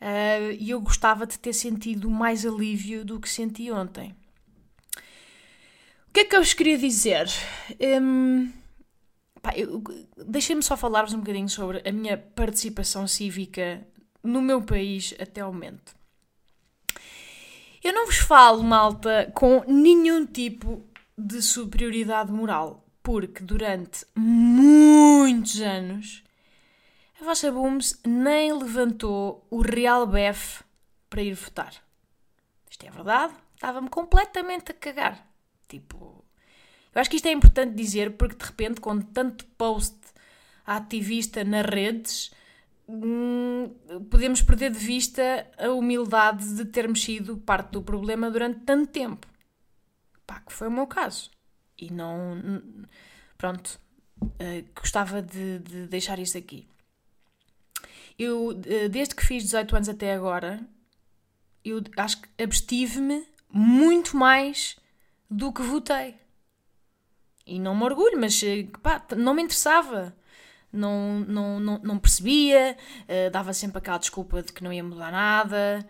Uh, 0.00 0.52
e 0.58 0.70
eu 0.70 0.80
gostava 0.80 1.26
de 1.26 1.38
ter 1.38 1.52
sentido 1.52 2.10
mais 2.10 2.44
alívio 2.44 3.04
do 3.04 3.20
que 3.20 3.28
senti 3.28 3.70
ontem. 3.70 4.14
O 6.08 6.12
que 6.12 6.20
é 6.20 6.24
que 6.24 6.36
eu 6.36 6.40
vos 6.40 6.54
queria 6.54 6.78
dizer? 6.78 7.26
Um, 8.02 8.52
Deixem-me 10.26 10.62
só 10.62 10.76
falar-vos 10.76 11.12
um 11.12 11.18
bocadinho 11.18 11.48
sobre 11.48 11.86
a 11.86 11.92
minha 11.92 12.16
participação 12.16 13.06
cívica 13.06 13.86
no 14.24 14.42
meu 14.42 14.62
país 14.62 15.14
até 15.20 15.42
ao 15.42 15.52
momento. 15.52 15.94
Eu 17.82 17.92
não 17.92 18.06
vos 18.06 18.16
falo, 18.16 18.62
malta, 18.62 19.30
com 19.34 19.62
nenhum 19.68 20.24
tipo 20.24 20.82
de 21.16 21.42
superioridade 21.42 22.32
moral, 22.32 22.82
porque 23.02 23.44
durante 23.44 24.06
muitos 24.16 25.60
anos 25.60 26.24
a 27.20 27.24
vossa 27.24 27.52
Booms 27.52 28.00
nem 28.04 28.52
levantou 28.52 29.46
o 29.50 29.60
real 29.60 30.06
BEF 30.06 30.62
para 31.08 31.22
ir 31.22 31.34
votar. 31.34 31.74
Isto 32.70 32.86
é 32.86 32.90
verdade, 32.90 33.34
estava-me 33.54 33.88
completamente 33.88 34.72
a 34.72 34.74
cagar. 34.74 35.26
Tipo, 35.68 36.24
eu 36.94 37.00
acho 37.00 37.10
que 37.10 37.16
isto 37.16 37.26
é 37.26 37.32
importante 37.32 37.74
dizer 37.74 38.12
porque 38.16 38.36
de 38.36 38.44
repente, 38.44 38.80
com 38.80 39.00
tanto 39.00 39.44
post 39.58 39.96
ativista 40.66 41.44
nas 41.44 41.66
redes, 41.66 42.32
podemos 44.10 44.42
perder 44.42 44.70
de 44.70 44.78
vista 44.78 45.46
a 45.58 45.70
humildade 45.70 46.54
de 46.54 46.64
termos 46.66 47.02
sido 47.02 47.38
parte 47.38 47.70
do 47.72 47.82
problema 47.82 48.30
durante 48.30 48.60
tanto 48.60 48.90
tempo. 48.90 49.26
Pá, 50.26 50.40
que 50.40 50.52
foi 50.52 50.68
o 50.68 50.72
meu 50.72 50.86
caso. 50.86 51.30
E 51.78 51.90
não. 51.90 52.62
Pronto, 53.36 53.80
uh, 54.22 54.64
gostava 54.78 55.20
de, 55.20 55.58
de, 55.58 55.86
deixar 55.86 56.18
isso 56.18 56.38
aqui. 56.38 56.66
Eu, 58.18 58.48
uh, 58.48 58.88
desde 58.88 59.14
que 59.14 59.26
fiz 59.26 59.42
18 59.44 59.76
anos 59.76 59.88
até 59.88 60.14
agora, 60.14 60.60
eu 61.64 61.82
acho 61.96 62.22
que 62.22 62.42
abstive-me 62.42 63.26
muito 63.50 64.16
mais 64.16 64.76
do 65.30 65.52
que 65.52 65.62
votei. 65.62 66.14
E 67.46 67.58
não 67.58 67.74
me 67.74 67.84
orgulho, 67.84 68.18
mas 68.18 68.42
eh, 68.42 68.66
pá, 68.82 69.04
não 69.16 69.34
me 69.34 69.42
interessava 69.42 70.14
não, 70.74 71.20
não, 71.20 71.60
não, 71.60 71.80
não 71.82 71.98
percebia, 71.98 72.76
uh, 73.02 73.30
dava 73.30 73.52
sempre 73.52 73.78
aquela 73.78 73.98
desculpa 73.98 74.42
de 74.42 74.52
que 74.52 74.62
não 74.62 74.72
ia 74.72 74.82
mudar 74.82 75.12
nada. 75.12 75.86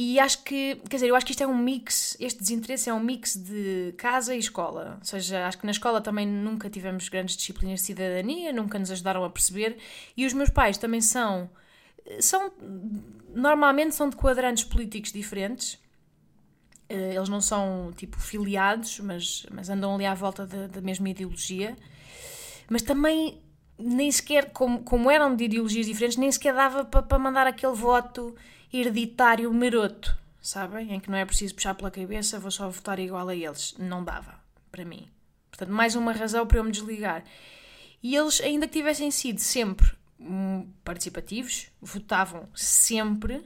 E 0.00 0.20
acho 0.20 0.44
que, 0.44 0.76
quer 0.88 0.96
dizer, 0.96 1.08
eu 1.08 1.16
acho 1.16 1.26
que 1.26 1.32
isto 1.32 1.42
é 1.42 1.46
um 1.46 1.56
mix, 1.56 2.16
este 2.20 2.38
desinteresse 2.38 2.88
é 2.88 2.94
um 2.94 3.00
mix 3.00 3.34
de 3.34 3.92
casa 3.98 4.32
e 4.32 4.38
escola. 4.38 4.96
Ou 5.00 5.04
seja, 5.04 5.44
acho 5.44 5.58
que 5.58 5.66
na 5.66 5.72
escola 5.72 6.00
também 6.00 6.24
nunca 6.24 6.70
tivemos 6.70 7.08
grandes 7.08 7.36
disciplinas 7.36 7.80
de 7.80 7.86
cidadania, 7.86 8.52
nunca 8.52 8.78
nos 8.78 8.92
ajudaram 8.92 9.24
a 9.24 9.30
perceber. 9.30 9.76
E 10.16 10.24
os 10.24 10.32
meus 10.32 10.50
pais 10.50 10.78
também 10.78 11.00
são, 11.00 11.50
são 12.20 12.52
normalmente 13.34 13.92
são 13.92 14.08
de 14.08 14.14
quadrantes 14.14 14.62
políticos 14.62 15.10
diferentes. 15.10 15.80
Eh, 16.88 17.14
eles 17.16 17.28
não 17.28 17.40
são, 17.40 17.92
tipo, 17.96 18.20
filiados, 18.20 19.00
mas, 19.00 19.46
mas 19.50 19.68
andam 19.68 19.96
ali 19.96 20.06
à 20.06 20.14
volta 20.14 20.46
da, 20.46 20.68
da 20.68 20.80
mesma 20.80 21.08
ideologia. 21.08 21.76
Mas 22.70 22.82
também 22.82 23.42
nem 23.78 24.10
sequer, 24.10 24.50
como, 24.50 24.82
como 24.82 25.10
eram 25.10 25.34
de 25.36 25.44
ideologias 25.44 25.86
diferentes, 25.86 26.16
nem 26.16 26.30
sequer 26.32 26.54
dava 26.54 26.84
para 26.84 27.02
pa 27.02 27.18
mandar 27.18 27.46
aquele 27.46 27.74
voto 27.74 28.34
hereditário 28.72 29.52
maroto, 29.52 30.16
sabem? 30.42 30.94
Em 30.94 31.00
que 31.00 31.10
não 31.10 31.16
é 31.16 31.24
preciso 31.24 31.54
puxar 31.54 31.74
pela 31.74 31.90
cabeça, 31.90 32.38
vou 32.38 32.50
só 32.50 32.68
votar 32.68 32.98
igual 32.98 33.28
a 33.28 33.34
eles. 33.34 33.74
Não 33.78 34.02
dava, 34.02 34.34
para 34.70 34.84
mim. 34.84 35.06
Portanto, 35.50 35.70
mais 35.72 35.94
uma 35.94 36.12
razão 36.12 36.46
para 36.46 36.58
eu 36.58 36.64
me 36.64 36.72
desligar. 36.72 37.24
E 38.02 38.14
eles, 38.14 38.40
ainda 38.40 38.66
que 38.66 38.74
tivessem 38.74 39.10
sido 39.10 39.38
sempre 39.40 39.90
hum, 40.20 40.68
participativos, 40.84 41.68
votavam 41.80 42.48
sempre, 42.54 43.44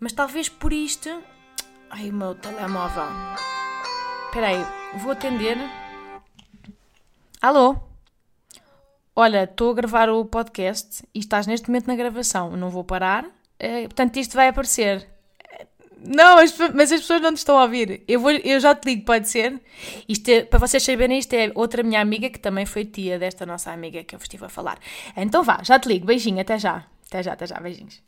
mas 0.00 0.12
talvez 0.12 0.48
por 0.48 0.72
isto. 0.72 1.22
Ai, 1.90 2.10
o 2.10 2.14
meu 2.14 2.34
telemóvel. 2.34 3.04
Espera 4.26 4.48
aí, 4.48 4.98
vou 5.00 5.12
atender. 5.12 5.56
Alô? 7.40 7.87
Olha, 9.18 9.44
estou 9.44 9.72
a 9.72 9.74
gravar 9.74 10.08
o 10.08 10.24
podcast 10.24 11.02
e 11.12 11.18
estás 11.18 11.44
neste 11.48 11.68
momento 11.68 11.88
na 11.88 11.96
gravação, 11.96 12.56
não 12.56 12.70
vou 12.70 12.84
parar, 12.84 13.26
é, 13.58 13.82
portanto 13.82 14.16
isto 14.16 14.36
vai 14.36 14.46
aparecer. 14.46 15.08
Não, 16.00 16.36
mas, 16.36 16.56
mas, 16.72 16.92
as 16.92 17.00
pessoas 17.00 17.20
não 17.20 17.34
te 17.34 17.38
estão 17.38 17.58
a 17.58 17.64
ouvir. 17.64 18.04
Eu, 18.06 18.20
vou, 18.20 18.30
eu 18.30 18.60
já 18.60 18.72
te 18.72 18.84
ligo, 18.84 19.04
pode 19.04 19.28
ser? 19.28 19.60
Isto 20.08 20.28
é, 20.28 20.44
para 20.44 20.60
vocês 20.60 20.80
saberem, 20.80 21.18
isto 21.18 21.32
é 21.32 21.50
outra 21.56 21.82
minha 21.82 22.00
amiga 22.00 22.30
que 22.30 22.38
também 22.38 22.64
foi 22.64 22.84
tia 22.84 23.18
desta 23.18 23.44
nossa 23.44 23.72
amiga 23.72 24.04
que 24.04 24.14
eu 24.14 24.18
vos 24.20 24.26
estive 24.26 24.44
a 24.44 24.48
falar. 24.48 24.78
Então 25.16 25.42
vá, 25.42 25.60
já 25.64 25.76
te 25.76 25.88
ligo. 25.88 26.06
Beijinho, 26.06 26.40
até 26.40 26.56
já. 26.56 26.86
Até 27.08 27.20
já, 27.20 27.32
até 27.32 27.48
já, 27.48 27.58
beijinhos. 27.58 28.00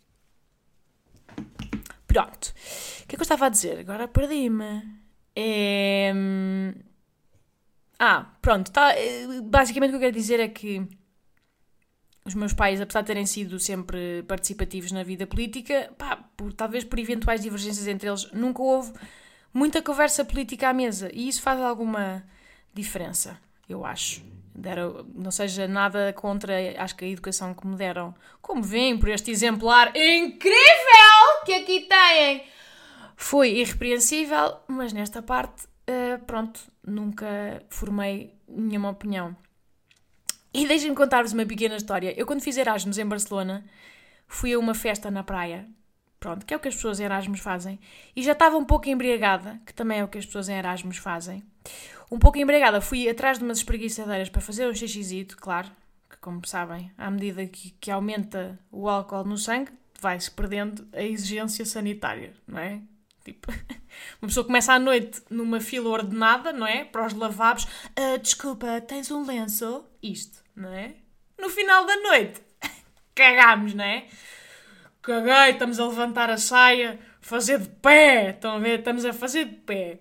Pronto. 2.07 2.55
O 3.02 3.07
que 3.09 3.17
é 3.17 3.17
que 3.17 3.21
eu 3.21 3.23
estava 3.23 3.47
a 3.47 3.49
dizer? 3.49 3.81
Agora 3.81 4.07
perdi-me. 4.07 4.85
É... 5.35 6.12
Ah, 7.99 8.26
pronto. 8.40 8.71
Tá, 8.71 8.95
eh, 8.97 9.26
basicamente 9.43 9.88
o 9.88 9.93
que 9.93 9.97
eu 9.97 10.00
quero 10.00 10.17
dizer 10.17 10.38
é 10.38 10.47
que 10.47 10.88
os 12.30 12.34
meus 12.34 12.52
pais, 12.52 12.80
apesar 12.80 13.00
de 13.00 13.08
terem 13.08 13.26
sido 13.26 13.58
sempre 13.58 14.22
participativos 14.22 14.92
na 14.92 15.02
vida 15.02 15.26
política, 15.26 15.92
pá, 15.99 16.16
por, 16.37 16.52
talvez 16.52 16.84
por 16.84 16.99
eventuais 16.99 17.42
divergências 17.42 17.87
entre 17.87 18.08
eles, 18.08 18.30
nunca 18.32 18.62
houve 18.62 18.92
muita 19.52 19.82
conversa 19.82 20.25
política 20.25 20.68
à 20.68 20.72
mesa. 20.72 21.10
E 21.12 21.28
isso 21.28 21.42
faz 21.42 21.60
alguma 21.60 22.25
diferença, 22.72 23.38
eu 23.68 23.84
acho. 23.84 24.22
Deram, 24.54 25.06
não 25.14 25.30
seja 25.30 25.66
nada 25.66 26.12
contra, 26.12 26.54
acho 26.78 26.96
que 26.96 27.04
a 27.04 27.08
educação 27.08 27.52
que 27.52 27.66
me 27.66 27.76
deram, 27.76 28.14
como 28.40 28.62
veem 28.62 28.96
por 28.99 29.08
este 29.08 29.30
exemplar 29.30 29.88
incrível 29.88 31.44
que 31.44 31.54
aqui 31.54 31.80
têm, 31.80 32.44
foi 33.16 33.58
irrepreensível, 33.58 34.56
mas 34.68 34.92
nesta 34.92 35.20
parte, 35.20 35.64
uh, 35.64 36.25
pronto, 36.26 36.60
nunca 36.87 37.62
formei 37.68 38.34
nenhuma 38.49 38.90
opinião. 38.90 39.37
E 40.52 40.66
deixem-me 40.66 40.97
contar-vos 40.97 41.33
uma 41.33 41.47
pequena 41.47 41.76
história. 41.76 42.12
Eu, 42.19 42.26
quando 42.26 42.42
fiz 42.42 42.57
Erasmus 42.57 42.99
em 42.99 43.07
Barcelona, 43.07 43.64
fui 44.26 44.52
a 44.52 44.59
uma 44.59 44.75
festa 44.75 45.11
na 45.11 45.23
praia. 45.23 45.69
Pronto, 46.19 46.45
que 46.45 46.52
é 46.52 46.57
o 46.57 46.61
que 46.61 46.69
as 46.69 46.75
pessoas 46.75 47.00
em 47.00 47.04
Erasmus 47.04 47.40
fazem. 47.40 47.78
E 48.14 48.23
já 48.23 48.33
estava 48.33 48.57
um 48.57 48.64
pouco 48.64 48.88
embriagada, 48.88 49.61
que 49.64 49.73
também 49.73 50.00
é 50.00 50.04
o 50.04 50.09
que 50.09 50.19
as 50.19 50.26
pessoas 50.26 50.49
em 50.49 50.54
Erasmus 50.54 50.99
fazem. 50.99 51.42
Um 52.11 52.19
pouco 52.19 52.38
embriagada, 52.38 52.80
fui 52.80 53.09
atrás 53.09 53.38
de 53.38 53.45
umas 53.45 53.59
espreguiçadeiras 53.59 54.28
para 54.28 54.40
fazer 54.40 54.69
um 54.69 54.75
xixizito, 54.75 55.37
claro, 55.37 55.71
que 56.11 56.16
como 56.19 56.47
sabem, 56.47 56.92
à 56.99 57.11
medida 57.11 57.47
que, 57.47 57.71
que 57.80 57.90
aumenta 57.90 58.59
o 58.71 58.88
álcool 58.88 59.25
no 59.25 59.38
sangue, 59.38 59.71
vai-se 60.00 60.30
perdendo 60.30 60.87
a 60.92 61.02
exigência 61.02 61.64
sanitária, 61.64 62.35
não 62.47 62.59
é? 62.59 62.80
Tipo, 63.25 63.52
uma 64.21 64.28
pessoa 64.28 64.45
começa 64.45 64.73
à 64.73 64.78
noite 64.78 65.23
numa 65.30 65.61
fila 65.61 65.88
ordenada, 65.88 66.52
não 66.52 66.66
é? 66.66 66.85
Para 66.85 67.07
os 67.07 67.14
lavabos. 67.14 67.64
Uh, 67.64 68.19
desculpa, 68.21 68.80
tens 68.80 69.11
um 69.11 69.25
lenço? 69.25 69.85
Isto, 70.02 70.39
não 70.61 70.73
é? 70.73 70.95
No 71.38 71.49
final 71.49 71.87
da 71.87 71.97
noite, 71.97 72.40
cagámos, 73.14 73.75
não 73.75 73.85
é? 73.85 74.07
Caguei, 75.02 75.52
estamos 75.52 75.81
a 75.81 75.87
levantar 75.87 76.29
a 76.29 76.37
saia, 76.37 76.99
fazer 77.21 77.59
de 77.59 77.69
pé. 77.69 78.31
Estão 78.31 78.57
a 78.57 78.59
ver? 78.59 78.81
Estamos 78.81 79.05
a 79.05 79.12
fazer 79.12 79.47
de 79.47 79.57
pé. 79.57 80.00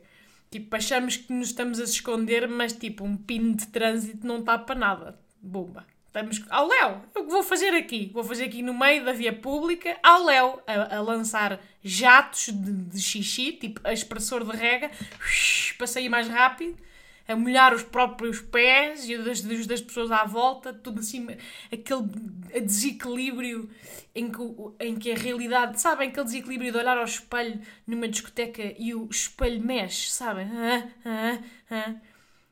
Tipo, 0.51 0.75
achamos 0.75 1.15
que 1.15 1.31
nos 1.31 1.49
estamos 1.49 1.79
a 1.79 1.83
esconder, 1.83 2.47
mas 2.47 2.73
tipo, 2.73 3.05
um 3.05 3.15
pino 3.15 3.55
de 3.55 3.67
trânsito 3.67 4.27
não 4.27 4.39
está 4.39 4.57
para 4.57 4.75
nada. 4.75 5.19
Bomba. 5.41 5.85
Estamos 6.07 6.41
ao 6.49 6.67
Léo. 6.67 7.03
Eu 7.15 7.27
vou 7.27 7.43
fazer 7.43 7.69
aqui? 7.69 8.09
Vou 8.13 8.23
fazer 8.23 8.45
aqui 8.45 8.61
no 8.61 8.73
meio 8.73 9.05
da 9.05 9.13
via 9.13 9.31
pública, 9.31 9.95
ao 10.01 10.25
Léo, 10.25 10.59
a, 10.65 10.97
a 10.97 11.01
lançar 11.01 11.61
jatos 11.83 12.47
de, 12.47 12.71
de, 12.71 12.99
xixi, 12.99 13.53
tipo 13.53 13.87
expressor 13.87 14.43
de 14.43 14.57
rega, 14.57 14.89
para 15.77 15.87
sair 15.87 16.09
mais 16.09 16.27
rápido. 16.27 16.75
A 17.29 17.35
molhar 17.35 17.75
os 17.75 17.83
próprios 17.83 18.41
pés 18.41 19.07
e 19.07 19.15
das, 19.19 19.41
das 19.41 19.81
pessoas 19.81 20.11
à 20.11 20.25
volta, 20.25 20.73
tudo 20.73 20.99
assim, 20.99 21.27
aquele 21.71 22.01
desequilíbrio 22.59 23.69
em 24.15 24.31
que, 24.31 24.39
em 24.79 24.95
que 24.95 25.11
a 25.11 25.15
realidade, 25.15 25.79
sabem, 25.79 26.09
aquele 26.09 26.25
desequilíbrio 26.25 26.71
de 26.71 26.79
olhar 26.79 26.97
ao 26.97 27.03
espelho 27.03 27.61
numa 27.85 28.07
discoteca 28.07 28.73
e 28.79 28.95
o 28.95 29.07
espelho 29.11 29.63
mexe, 29.63 30.09
sabem? 30.09 30.47
Ah, 30.51 30.89
ah, 31.05 31.39
ah. 31.69 31.95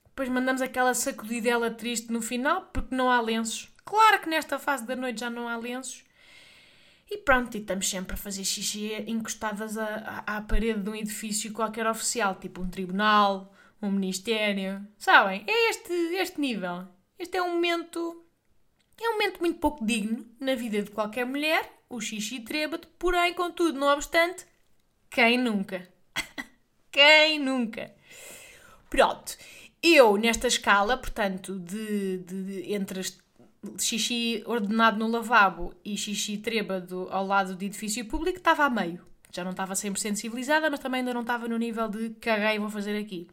Depois 0.06 0.30
mandamos 0.30 0.62
aquela 0.62 0.94
sacudidela 0.94 1.72
triste 1.72 2.12
no 2.12 2.22
final 2.22 2.70
porque 2.72 2.94
não 2.96 3.10
há 3.10 3.20
lenços. 3.20 3.74
Claro 3.84 4.22
que 4.22 4.30
nesta 4.30 4.60
fase 4.60 4.86
da 4.86 4.96
noite 4.96 5.22
já 5.22 5.30
não 5.30 5.48
há 5.48 5.58
lenços. 5.58 6.04
E 7.10 7.18
pronto, 7.18 7.56
e 7.56 7.62
estamos 7.62 7.90
sempre 7.90 8.14
a 8.14 8.18
fazer 8.18 8.44
xixi 8.44 8.94
encostadas 9.08 9.76
à, 9.76 10.24
à, 10.28 10.38
à 10.38 10.42
parede 10.42 10.82
de 10.82 10.90
um 10.90 10.96
edifício 10.96 11.52
qualquer 11.52 11.88
oficial, 11.88 12.36
tipo 12.36 12.62
um 12.62 12.70
tribunal, 12.70 13.52
um 13.82 13.92
ministério. 13.92 14.86
Sabem? 14.98 15.44
É 15.48 15.70
este, 15.70 15.94
este 16.16 16.40
nível. 16.40 16.88
Este 17.18 17.38
é 17.38 17.42
um 17.42 17.54
momento. 17.54 18.24
É 19.00 19.10
um 19.10 19.14
momento 19.14 19.40
muito 19.40 19.60
pouco 19.60 19.86
digno 19.86 20.26
na 20.40 20.56
vida 20.56 20.82
de 20.82 20.90
qualquer 20.90 21.26
mulher, 21.26 21.72
o 21.88 22.02
xixi 22.02 22.40
trêbado, 22.40 22.88
porém, 22.98 23.32
contudo, 23.34 23.80
não 23.80 23.88
obstante, 23.94 24.44
quem 25.10 25.38
nunca? 25.38 25.88
quem 26.92 27.38
nunca? 27.38 27.94
Pronto. 28.90 29.38
Eu, 29.84 30.18
nesta 30.18 30.48
escala, 30.48 30.98
portanto, 30.98 31.60
de, 31.60 32.18
de, 32.20 32.74
entre 32.74 33.02
xixi 33.78 34.44
ordenado 34.48 34.98
no 34.98 35.08
lavabo 35.08 35.76
e 35.86 35.96
xixi 35.96 36.38
trêbado 36.38 37.08
ao 37.12 37.26
lado 37.26 37.56
de 37.56 37.68
edifício 37.68 38.04
público, 38.06 38.40
estava 38.40 38.66
a 38.66 38.70
meio. 38.70 39.06
Já 39.32 39.44
não 39.44 39.52
estava 39.52 39.74
100% 39.74 40.16
civilizada, 40.16 40.70
mas 40.70 40.80
também 40.80 41.00
ainda 41.00 41.14
não 41.14 41.22
estava 41.22 41.48
no 41.48 41.58
nível 41.58 41.88
de 41.88 42.10
caguei, 42.22 42.58
vou 42.58 42.70
fazer 42.70 42.98
aqui. 42.98 43.28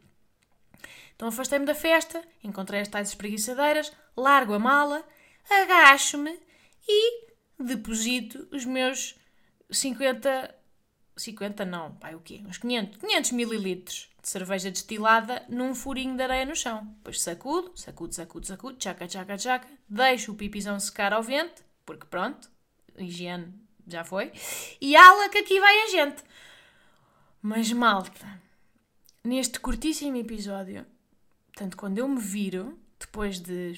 Então 1.15 1.29
afastei-me 1.29 1.65
da 1.65 1.75
festa, 1.75 2.21
encontrei 2.43 2.81
as 2.81 2.87
tais 2.87 3.09
espreguiçadeiras, 3.09 3.91
largo 4.15 4.53
a 4.53 4.59
mala, 4.59 5.03
agacho-me 5.49 6.37
e 6.87 7.27
deposito 7.59 8.47
os 8.51 8.65
meus 8.65 9.15
50. 9.71 10.53
50 11.17 11.63
não, 11.63 11.95
pai, 11.95 12.13
o 12.13 12.19
quê? 12.19 12.43
Uns 12.45 12.57
500, 12.57 12.97
500 12.97 13.31
mililitros 13.31 14.09
de 14.21 14.27
cerveja 14.27 14.69
destilada 14.69 15.45
num 15.47 15.73
furinho 15.73 16.17
de 16.17 16.23
areia 16.23 16.45
no 16.45 16.55
chão. 16.55 16.83
Depois 16.97 17.21
sacudo, 17.21 17.71
sacudo, 17.73 18.13
sacudo, 18.13 18.45
sacudo, 18.45 18.77
tchaca, 18.77 19.07
tchaca, 19.07 19.37
tchaca, 19.37 19.67
deixo 19.87 20.33
o 20.33 20.35
pipizão 20.35 20.77
secar 20.77 21.13
ao 21.13 21.23
vento, 21.23 21.63
porque 21.85 22.05
pronto, 22.07 22.49
higiene 22.97 23.53
já 23.87 24.03
foi, 24.03 24.33
e 24.81 24.95
ala 24.95 25.29
que 25.29 25.37
aqui 25.37 25.57
vai 25.57 25.83
a 25.83 25.87
gente. 25.87 26.23
Mas 27.41 27.71
malta, 27.71 28.41
neste 29.23 29.59
curtíssimo 29.59 30.17
episódio, 30.17 30.85
portanto, 31.55 31.77
quando 31.77 31.97
eu 31.97 32.07
me 32.07 32.19
viro, 32.19 32.77
depois 32.99 33.39
de. 33.39 33.73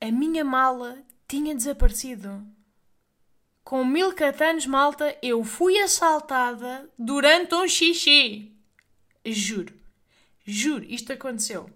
A 0.00 0.10
minha 0.12 0.44
mala 0.44 1.02
tinha 1.26 1.54
desaparecido. 1.54 2.46
Com 3.64 3.84
mil 3.84 4.12
catanos, 4.14 4.66
malta, 4.66 5.16
eu 5.22 5.42
fui 5.44 5.78
assaltada 5.78 6.88
durante 6.98 7.54
um 7.54 7.66
xixi. 7.66 8.52
Juro. 9.24 9.74
Juro, 10.44 10.84
isto 10.84 11.12
aconteceu. 11.12 11.68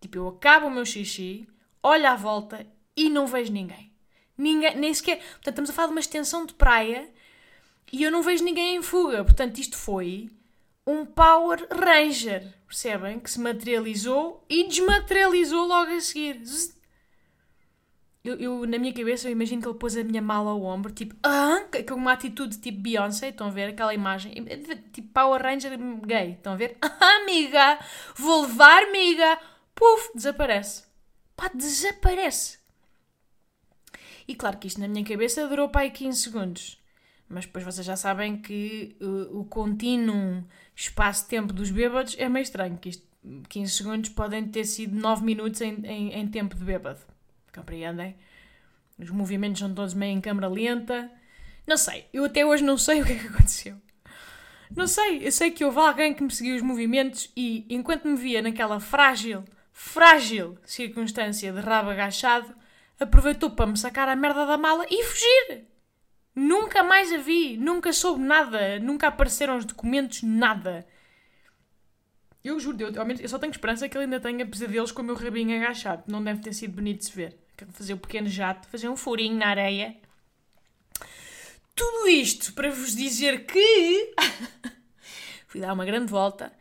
Tipo, 0.00 0.18
eu 0.18 0.28
acabo 0.28 0.66
o 0.66 0.70
meu 0.70 0.84
xixi, 0.84 1.48
olho 1.82 2.08
à 2.08 2.16
volta 2.16 2.66
e 2.96 3.08
não 3.08 3.26
vejo 3.26 3.52
ninguém. 3.52 3.92
Ninguém, 4.36 4.76
nem 4.76 4.92
sequer. 4.92 5.18
Portanto, 5.18 5.48
estamos 5.48 5.70
a 5.70 5.72
falar 5.72 5.88
de 5.88 5.94
uma 5.94 6.00
extensão 6.00 6.44
de 6.44 6.54
praia 6.54 7.08
e 7.92 8.02
eu 8.02 8.10
não 8.10 8.22
vejo 8.22 8.44
ninguém 8.44 8.76
em 8.76 8.82
fuga. 8.82 9.24
Portanto, 9.24 9.58
isto 9.58 9.76
foi 9.76 10.28
um 10.86 11.06
Power 11.06 11.66
Ranger, 11.70 12.52
percebem? 12.72 13.20
Que 13.20 13.30
se 13.30 13.38
materializou 13.38 14.44
e 14.48 14.66
desmaterializou 14.66 15.66
logo 15.66 15.92
a 15.92 16.00
seguir. 16.00 16.42
Eu, 18.24 18.36
eu, 18.38 18.66
na 18.66 18.78
minha 18.78 18.94
cabeça, 18.94 19.28
eu 19.28 19.32
imagino 19.32 19.60
que 19.60 19.68
ele 19.68 19.78
pôs 19.78 19.96
a 19.96 20.04
minha 20.04 20.22
mala 20.22 20.52
ao 20.52 20.62
ombro, 20.62 20.92
tipo, 20.92 21.14
ah, 21.22 21.66
com 21.86 21.94
uma 21.94 22.12
atitude 22.12 22.58
tipo 22.58 22.80
Beyoncé, 22.80 23.28
estão 23.28 23.48
a 23.48 23.50
ver 23.50 23.70
aquela 23.70 23.92
imagem? 23.92 24.32
Tipo 24.92 25.08
Power 25.12 25.42
Ranger 25.42 25.76
gay, 26.06 26.32
estão 26.32 26.54
a 26.54 26.56
ver? 26.56 26.78
Ah, 26.82 27.16
amiga, 27.22 27.78
vou 28.16 28.42
levar, 28.42 28.84
amiga. 28.84 29.38
Puf, 29.74 30.10
desaparece. 30.14 30.84
Pá, 31.36 31.50
desaparece. 31.52 32.58
E 34.26 34.34
claro 34.34 34.56
que 34.56 34.68
isto 34.68 34.80
na 34.80 34.88
minha 34.88 35.04
cabeça 35.04 35.48
durou 35.48 35.68
para 35.68 35.82
aí 35.82 35.90
15 35.90 36.22
segundos. 36.22 36.80
Mas 37.28 37.44
depois 37.44 37.64
vocês 37.64 37.84
já 37.84 37.96
sabem 37.96 38.40
que 38.40 38.96
uh, 39.00 39.40
o 39.40 39.44
contínuo 39.46 40.44
espaço-tempo 40.74 41.52
dos 41.52 41.70
bêbados 41.70 42.16
é 42.18 42.28
meio 42.28 42.42
estranho, 42.42 42.78
que 42.78 42.90
isto, 42.90 43.06
15 43.48 43.72
segundos 43.72 44.10
podem 44.10 44.46
ter 44.48 44.64
sido 44.64 44.94
9 44.96 45.24
minutos 45.24 45.60
em, 45.60 45.84
em, 45.84 46.12
em 46.12 46.28
tempo 46.28 46.56
de 46.56 46.64
bêbado. 46.64 47.00
Compreendem? 47.54 48.16
Os 48.98 49.10
movimentos 49.10 49.60
são 49.60 49.72
todos 49.74 49.94
meio 49.94 50.16
em 50.16 50.20
câmera 50.20 50.48
lenta. 50.48 51.10
Não 51.66 51.76
sei, 51.76 52.06
eu 52.12 52.24
até 52.24 52.44
hoje 52.44 52.64
não 52.64 52.76
sei 52.76 53.00
o 53.02 53.04
que 53.04 53.12
é 53.12 53.18
que 53.18 53.26
aconteceu. 53.26 53.76
Não 54.74 54.86
sei, 54.86 55.26
eu 55.26 55.30
sei 55.30 55.50
que 55.50 55.64
houve 55.64 55.78
alguém 55.78 56.14
que 56.14 56.22
me 56.22 56.30
seguiu 56.30 56.56
os 56.56 56.62
movimentos 56.62 57.30
e, 57.36 57.66
enquanto 57.68 58.08
me 58.08 58.16
via 58.16 58.40
naquela 58.40 58.80
frágil, 58.80 59.44
frágil 59.70 60.56
circunstância 60.64 61.52
de 61.52 61.60
rabo 61.60 61.90
agachado, 61.90 62.54
aproveitou 62.98 63.50
para 63.50 63.66
me 63.66 63.76
sacar 63.76 64.08
a 64.08 64.16
merda 64.16 64.46
da 64.46 64.56
mala 64.56 64.86
e 64.90 65.04
fugir. 65.04 65.66
Nunca 66.34 66.82
mais 66.82 67.12
a 67.12 67.18
vi, 67.18 67.56
nunca 67.56 67.92
soube 67.92 68.22
nada, 68.22 68.78
nunca 68.78 69.08
apareceram 69.08 69.56
os 69.56 69.64
documentos, 69.64 70.22
nada. 70.22 70.86
Eu 72.42 72.58
juro, 72.58 72.82
eu, 72.82 72.92
eu 73.20 73.28
só 73.28 73.38
tenho 73.38 73.50
esperança 73.50 73.88
que 73.88 73.96
ele 73.96 74.04
ainda 74.04 74.18
tenha 74.18 74.46
pesadelos 74.46 74.90
com 74.90 75.02
o 75.02 75.04
meu 75.04 75.14
rabinho 75.14 75.56
agachado. 75.56 76.04
Não 76.08 76.22
deve 76.22 76.40
ter 76.40 76.52
sido 76.52 76.74
bonito 76.74 77.00
de 77.00 77.04
se 77.06 77.12
ver. 77.12 77.38
Fazer 77.72 77.94
um 77.94 77.98
pequeno 77.98 78.28
jato, 78.28 78.68
fazer 78.68 78.88
um 78.88 78.96
furinho 78.96 79.36
na 79.36 79.48
areia. 79.48 79.96
Tudo 81.74 82.08
isto 82.08 82.52
para 82.54 82.70
vos 82.70 82.96
dizer 82.96 83.46
que 83.46 84.14
fui 85.46 85.60
dar 85.60 85.72
uma 85.72 85.84
grande 85.84 86.10
volta. 86.10 86.52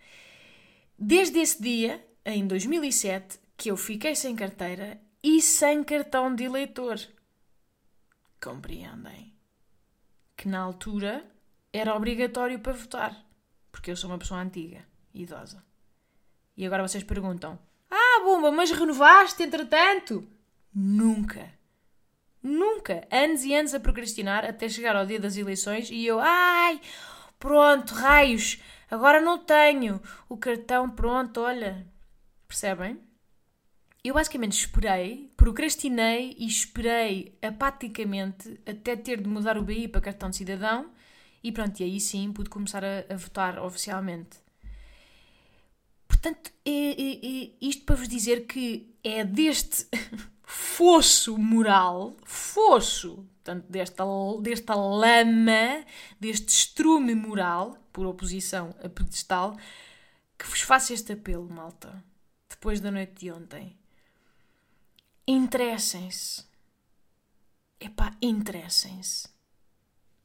Desde 0.98 1.40
esse 1.40 1.62
dia, 1.62 2.06
em 2.24 2.46
2007, 2.46 3.40
que 3.58 3.72
eu 3.72 3.78
fiquei 3.78 4.16
sem 4.16 4.36
carteira 4.36 5.02
e 5.24 5.42
sem 5.42 5.84
cartão 5.84 6.36
de 6.36 6.44
eleitor. 6.44 7.00
Compreendem? 8.40 9.31
Que 10.42 10.48
na 10.48 10.60
altura 10.60 11.24
era 11.72 11.96
obrigatório 11.96 12.58
para 12.58 12.74
votar, 12.74 13.16
porque 13.72 13.92
eu 13.92 13.96
sou 13.96 14.10
uma 14.10 14.18
pessoa 14.18 14.42
antiga, 14.42 14.84
idosa. 15.14 15.64
E 16.58 16.66
agora 16.66 16.82
vocês 16.82 17.04
perguntam: 17.04 17.60
Ah, 17.92 18.24
bomba, 18.24 18.50
mas 18.50 18.72
renovaste 18.72 19.44
entretanto? 19.44 20.28
Nunca. 20.74 21.48
Nunca. 22.42 23.08
Anos 23.12 23.44
e 23.44 23.54
anos 23.54 23.76
a 23.76 23.80
procrastinar 23.80 24.44
até 24.44 24.68
chegar 24.68 24.96
ao 24.96 25.06
dia 25.06 25.20
das 25.20 25.38
eleições 25.38 25.92
e 25.92 26.08
eu, 26.08 26.20
ai, 26.20 26.82
pronto, 27.38 27.94
raios, 27.94 28.60
agora 28.90 29.22
não 29.22 29.38
tenho 29.38 30.02
o 30.28 30.36
cartão, 30.36 30.90
pronto, 30.90 31.42
olha. 31.42 31.86
Percebem? 32.48 33.00
Eu 34.04 34.16
basicamente 34.16 34.58
esperei, 34.58 35.31
procrastinei 35.42 36.36
e 36.38 36.46
esperei 36.46 37.36
apaticamente 37.42 38.62
até 38.64 38.96
ter 38.96 39.20
de 39.20 39.28
mudar 39.28 39.58
o 39.58 39.64
BI 39.64 39.88
para 39.88 40.00
cartão 40.00 40.30
de 40.30 40.36
cidadão 40.36 40.92
e 41.44 41.52
pronto, 41.52 41.80
e 41.80 41.84
aí 41.84 42.00
sim 42.00 42.32
pude 42.32 42.48
começar 42.48 42.84
a, 42.86 43.06
a 43.10 43.18
votar 43.18 43.58
oficialmente. 43.58 44.38
Portanto, 46.08 46.52
é, 46.64 46.70
é, 46.70 47.46
é 47.46 47.52
isto 47.60 47.86
para 47.86 47.96
vos 47.96 48.08
dizer 48.08 48.46
que 48.46 48.94
é 49.04 49.24
deste 49.26 49.88
fosso 50.46 51.36
moral, 51.40 52.16
fosso, 52.24 53.28
portanto, 53.44 53.66
desta, 53.68 54.04
desta 54.44 54.76
lama, 54.76 55.84
deste 56.20 56.50
estrume 56.50 57.16
moral, 57.16 57.76
por 57.92 58.06
oposição 58.06 58.76
a 58.84 58.88
pedestal, 58.88 59.58
que 60.38 60.46
vos 60.46 60.62
faço 60.62 60.94
este 60.94 61.14
apelo, 61.14 61.50
malta, 61.50 62.04
depois 62.48 62.80
da 62.80 62.92
noite 62.92 63.14
de 63.22 63.32
ontem. 63.32 63.81
Interessem-se. 65.28 66.44
Epá, 67.80 68.16
interessem-se. 68.22 69.30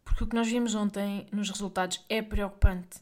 Porque 0.04 0.24
o 0.24 0.26
que 0.26 0.36
nós 0.36 0.48
vimos 0.48 0.74
ontem 0.74 1.26
nos 1.32 1.50
resultados 1.50 2.04
é 2.08 2.22
preocupante 2.22 3.00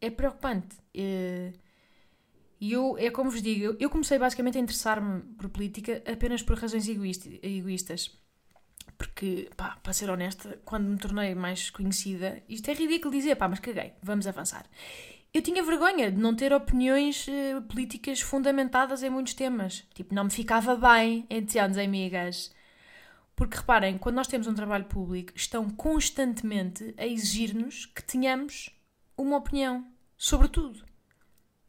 é 0.00 0.10
preocupante. 0.10 0.76
E 0.94 2.72
eu, 2.72 2.96
é 2.98 3.10
como 3.10 3.30
vos 3.30 3.42
digo, 3.42 3.76
eu 3.78 3.90
comecei 3.90 4.18
basicamente 4.18 4.58
a 4.58 4.60
interessar-me 4.60 5.22
por 5.36 5.48
política 5.48 6.02
apenas 6.10 6.42
por 6.42 6.58
razões 6.58 6.88
egoístas. 6.88 8.10
Porque, 8.96 9.48
pá, 9.56 9.78
para 9.80 9.92
ser 9.92 10.10
honesta, 10.10 10.60
quando 10.64 10.88
me 10.88 10.98
tornei 10.98 11.34
mais 11.34 11.70
conhecida, 11.70 12.42
isto 12.48 12.68
é 12.68 12.74
ridículo 12.74 13.14
dizer, 13.14 13.36
pá, 13.36 13.46
mas 13.46 13.60
caguei, 13.60 13.92
vamos 14.02 14.26
avançar. 14.26 14.66
Eu 15.38 15.42
tinha 15.42 15.62
vergonha 15.62 16.10
de 16.10 16.18
não 16.18 16.34
ter 16.34 16.52
opiniões 16.52 17.28
uh, 17.28 17.62
políticas 17.62 18.20
fundamentadas 18.20 19.04
em 19.04 19.08
muitos 19.08 19.34
temas. 19.34 19.84
Tipo, 19.94 20.12
não 20.12 20.24
me 20.24 20.30
ficava 20.30 20.74
bem 20.74 21.24
entre 21.30 21.60
anos 21.60 21.78
amigas. 21.78 22.52
Porque 23.36 23.56
reparem, 23.56 23.98
quando 23.98 24.16
nós 24.16 24.26
temos 24.26 24.48
um 24.48 24.54
trabalho 24.54 24.86
público, 24.86 25.32
estão 25.36 25.70
constantemente 25.70 26.92
a 26.98 27.06
exigir-nos 27.06 27.86
que 27.86 28.02
tenhamos 28.02 28.70
uma 29.16 29.36
opinião 29.36 29.86
sobre 30.16 30.48
tudo. 30.48 30.84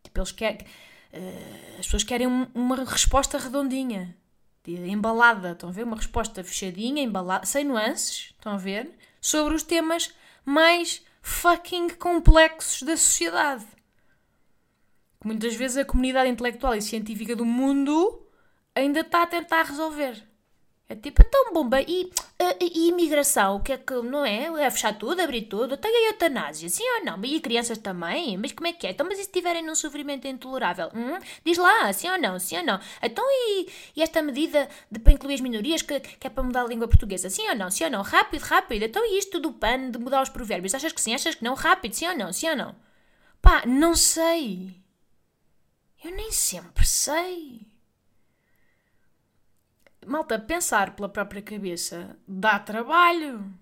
Tipo, 0.01 0.19
eles 0.19 0.31
querem. 0.31 0.65
Uh, 1.13 1.79
as 1.79 1.85
pessoas 1.85 2.03
querem 2.03 2.25
uma 2.55 2.75
resposta 2.77 3.37
redondinha, 3.37 4.17
embalada, 4.65 5.51
estão 5.51 5.69
a 5.69 5.71
ver? 5.71 5.83
Uma 5.83 5.97
resposta 5.97 6.43
fechadinha, 6.43 7.03
embalada, 7.03 7.45
sem 7.45 7.65
nuances, 7.65 8.33
estão 8.35 8.53
a 8.53 8.57
ver? 8.57 8.97
Sobre 9.21 9.53
os 9.53 9.61
temas 9.61 10.11
mais 10.43 11.03
fucking 11.21 11.89
complexos 11.89 12.83
da 12.83 12.95
sociedade. 12.95 13.65
Que 15.19 15.27
muitas 15.27 15.55
vezes 15.55 15.77
a 15.77 15.85
comunidade 15.85 16.29
intelectual 16.29 16.75
e 16.75 16.81
científica 16.81 17.35
do 17.35 17.45
mundo 17.45 18.25
ainda 18.75 19.01
está 19.01 19.23
a 19.23 19.27
tentar 19.27 19.63
resolver. 19.63 20.28
É 20.91 20.95
tipo, 20.95 21.21
então, 21.21 21.53
bomba, 21.53 21.79
e, 21.81 22.11
e, 22.59 22.87
imigração, 22.87 23.57
o 23.57 23.59
que 23.61 23.73
é 23.73 23.77
que, 23.77 23.93
não 24.01 24.25
é? 24.25 24.45
É 24.65 24.71
fechar 24.71 24.97
tudo, 24.97 25.21
abrir 25.21 25.43
tudo, 25.43 25.77
tem 25.77 25.91
a 25.91 26.09
eutanásia, 26.09 26.67
sim 26.67 26.83
ou 26.97 27.05
não? 27.05 27.23
E 27.23 27.39
crianças 27.39 27.77
também? 27.77 28.35
Mas 28.39 28.53
como 28.53 28.65
é 28.67 28.73
que 28.73 28.87
é? 28.87 28.89
Então, 28.89 29.05
mas 29.05 29.19
e 29.19 29.21
se 29.21 29.27
estiverem 29.27 29.63
num 29.63 29.75
sofrimento 29.75 30.27
intolerável? 30.27 30.89
Hum? 30.95 31.19
Diz 31.45 31.59
lá, 31.59 31.93
sim 31.93 32.09
ou 32.09 32.17
não, 32.17 32.39
sim 32.39 32.57
ou 32.57 32.63
não? 32.63 32.79
Então, 33.03 33.23
e, 33.29 33.69
e 33.95 34.01
esta 34.01 34.19
medida 34.23 34.67
de, 34.89 34.97
para 34.99 35.13
incluir 35.13 35.35
as 35.35 35.41
minorias, 35.41 35.83
que, 35.83 35.99
que 35.99 36.25
é 36.25 36.29
para 36.29 36.41
mudar 36.43 36.63
a 36.63 36.67
língua 36.67 36.87
portuguesa? 36.87 37.29
Sim 37.29 37.47
ou 37.49 37.55
não, 37.55 37.69
sim 37.69 37.83
ou 37.83 37.91
não? 37.91 38.01
Rápido, 38.01 38.41
rápido. 38.41 38.83
Então, 38.83 39.05
e 39.05 39.19
isto 39.19 39.39
do 39.39 39.53
PAN, 39.53 39.91
de 39.91 39.99
mudar 39.99 40.23
os 40.23 40.29
provérbios? 40.29 40.73
Achas 40.73 40.91
que 40.91 41.01
sim, 41.01 41.13
achas 41.13 41.35
que 41.35 41.43
não? 41.43 41.53
Rápido, 41.53 41.93
sim 41.93 42.07
ou 42.07 42.17
não, 42.17 42.33
sim 42.33 42.49
ou 42.49 42.55
não? 42.55 42.75
Pá, 43.41 43.63
não 43.65 43.93
sei. 43.95 44.75
Eu 46.03 46.11
nem 46.15 46.31
sempre 46.31 46.85
sei 46.87 47.68
malta, 50.09 50.39
pensar 50.39 50.95
pela 50.95 51.07
própria 51.07 51.41
cabeça 51.41 52.17
dá 52.27 52.57
trabalho. 52.59 53.53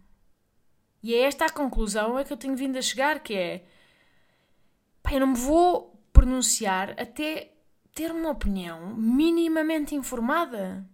E 1.04 1.14
é 1.14 1.22
esta 1.22 1.46
a 1.46 1.52
conclusão 1.52 2.18
a 2.18 2.24
que 2.24 2.34
eu 2.34 2.38
tenho 2.38 2.56
vindo 2.56 2.78
a 2.78 2.82
chegar, 2.82 3.20
que 3.20 3.34
é... 3.34 3.66
Pá, 5.04 5.14
eu 5.14 5.20
não 5.20 5.28
me 5.28 5.36
vou 5.36 6.02
pronunciar 6.12 6.92
até 7.00 7.54
ter 7.94 8.12
uma 8.12 8.32
opinião 8.32 8.96
minimamente 8.96 9.96
informada. 9.96 10.88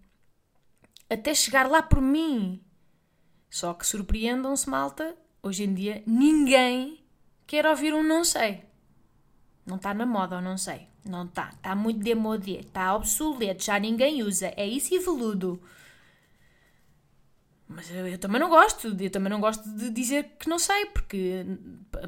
Até 1.09 1.33
chegar 1.33 1.69
lá 1.69 1.81
por 1.81 2.01
mim. 2.01 2.63
Só 3.49 3.73
que 3.73 3.85
surpreendam-se, 3.85 4.69
malta, 4.69 5.15
hoje 5.41 5.63
em 5.63 5.73
dia 5.73 6.03
ninguém 6.07 7.05
quer 7.45 7.65
ouvir 7.65 7.93
um 7.93 8.03
não 8.03 8.23
sei. 8.23 8.63
Não 9.65 9.75
está 9.75 9.93
na 9.93 10.05
moda 10.05 10.37
ou 10.37 10.41
não 10.41 10.57
sei. 10.57 10.92
Não 11.05 11.25
está. 11.25 11.49
Está 11.49 11.75
muito 11.75 11.99
demodé. 11.99 12.59
Está 12.59 12.95
obsoleto. 12.95 13.63
Já 13.63 13.79
ninguém 13.79 14.23
usa. 14.23 14.53
É 14.55 14.65
isso 14.65 14.93
e 14.93 14.99
veludo. 14.99 15.61
Mas 17.67 17.89
eu, 17.89 18.07
eu, 18.07 18.17
também 18.17 18.39
não 18.39 18.49
gosto. 18.49 18.95
Eu 18.99 19.09
também 19.09 19.29
não 19.29 19.39
gosto 19.39 19.67
de 19.69 19.89
dizer 19.89 20.35
que 20.39 20.47
não 20.47 20.59
sei, 20.59 20.85
porque 20.87 21.45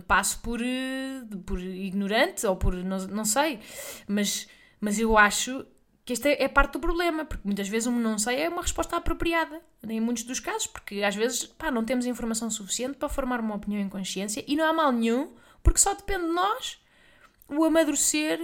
passo 0.08 0.39
por, 0.41 0.62
eh, 0.62 1.23
por 1.45 1.60
ignorante 1.60 2.45
ou 2.45 2.55
por. 2.55 2.75
não, 2.75 2.97
não 3.08 3.25
sei. 3.25 3.60
Mas, 4.08 4.47
mas 4.79 4.99
eu 4.99 5.17
acho 5.17 5.65
que 6.05 6.13
esta 6.13 6.29
é 6.29 6.47
parte 6.47 6.73
do 6.73 6.79
problema, 6.79 7.25
porque 7.25 7.41
muitas 7.43 7.67
vezes 7.67 7.88
um 7.88 7.99
não 7.99 8.19
sei 8.19 8.41
é 8.41 8.47
uma 8.47 8.62
resposta 8.62 8.95
apropriada, 8.95 9.60
em 9.88 9.99
muitos 9.99 10.23
dos 10.23 10.39
casos, 10.39 10.67
porque 10.67 11.01
às 11.01 11.15
vezes 11.15 11.45
pá, 11.47 11.71
não 11.71 11.84
temos 11.84 12.05
informação 12.05 12.47
suficiente 12.51 12.95
para 12.95 13.10
formar 13.10 13.39
uma 13.39 13.55
opinião 13.55 13.81
em 13.81 13.89
consciência 13.89 14.45
e 14.47 14.55
não 14.55 14.65
há 14.65 14.71
mal 14.71 14.91
nenhum, 14.91 15.34
porque 15.63 15.79
só 15.79 15.95
depende 15.95 16.25
de 16.25 16.31
nós 16.31 16.79
o 17.49 17.63
amadurecer 17.63 18.39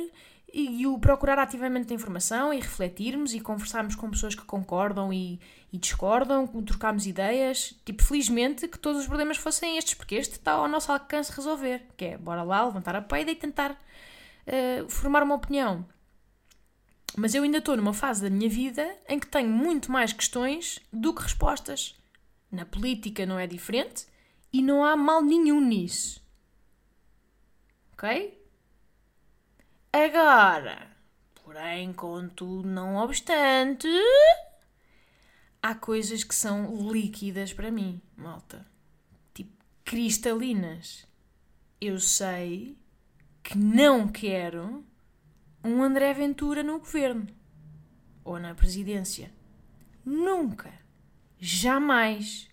e, 0.54 0.86
o 0.86 1.00
procurar 1.00 1.40
ativamente 1.40 1.92
a 1.92 1.96
informação 1.96 2.54
e 2.54 2.60
refletirmos 2.60 3.34
e 3.34 3.40
conversarmos 3.40 3.96
com 3.96 4.10
pessoas 4.10 4.36
que 4.36 4.44
concordam 4.44 5.12
e, 5.12 5.40
e 5.72 5.78
discordam, 5.78 6.46
trocarmos 6.64 7.06
ideias. 7.06 7.74
Tipo, 7.86 8.04
felizmente 8.04 8.68
que 8.68 8.78
todos 8.78 9.02
os 9.02 9.08
problemas 9.08 9.38
fossem 9.38 9.78
estes, 9.78 9.94
porque 9.94 10.16
este 10.16 10.34
está 10.34 10.54
ao 10.54 10.68
nosso 10.68 10.92
alcance 10.92 11.32
resolver. 11.32 11.82
Que 11.96 12.06
é, 12.06 12.18
bora 12.18 12.44
lá, 12.44 12.66
levantar 12.66 12.96
a 12.96 13.02
peida 13.02 13.32
e 13.32 13.36
tentar 13.36 13.72
uh, 13.72 14.90
formar 14.90 15.24
uma 15.24 15.36
opinião. 15.36 15.86
Mas 17.16 17.34
eu 17.34 17.44
ainda 17.44 17.58
estou 17.58 17.76
numa 17.76 17.94
fase 17.94 18.22
da 18.22 18.30
minha 18.30 18.50
vida 18.50 18.96
em 19.08 19.20
que 19.20 19.28
tenho 19.28 19.50
muito 19.50 19.92
mais 19.92 20.14
questões 20.14 20.80
do 20.92 21.14
que 21.14 21.24
respostas. 21.24 21.96
Na 22.52 22.66
política 22.66 23.26
não 23.26 23.40
é 23.40 23.48
diferente 23.48 24.06
e 24.52 24.62
não 24.62 24.84
há 24.84 24.96
mal 24.96 25.22
nenhum 25.22 25.62
nisso. 25.62 26.22
Ok? 27.94 28.41
Agora, 29.94 30.88
porém, 31.44 31.92
contudo, 31.92 32.68
não 32.68 32.96
obstante, 32.96 33.90
há 35.62 35.76
coisas 35.76 36.24
que 36.24 36.34
são 36.34 36.90
líquidas 36.90 37.52
para 37.52 37.70
mim, 37.70 38.02
malta. 38.16 38.66
Tipo, 39.34 39.52
cristalinas. 39.84 41.06
Eu 41.80 42.00
sei 42.00 42.78
que 43.44 43.58
não 43.58 44.08
quero 44.08 44.86
um 45.64 45.84
André 45.84 46.14
Ventura 46.14 46.64
no 46.64 46.80
governo 46.80 47.28
ou 48.24 48.40
na 48.40 48.56
presidência. 48.56 49.30
Nunca. 50.06 50.72
Jamais. 51.38 52.50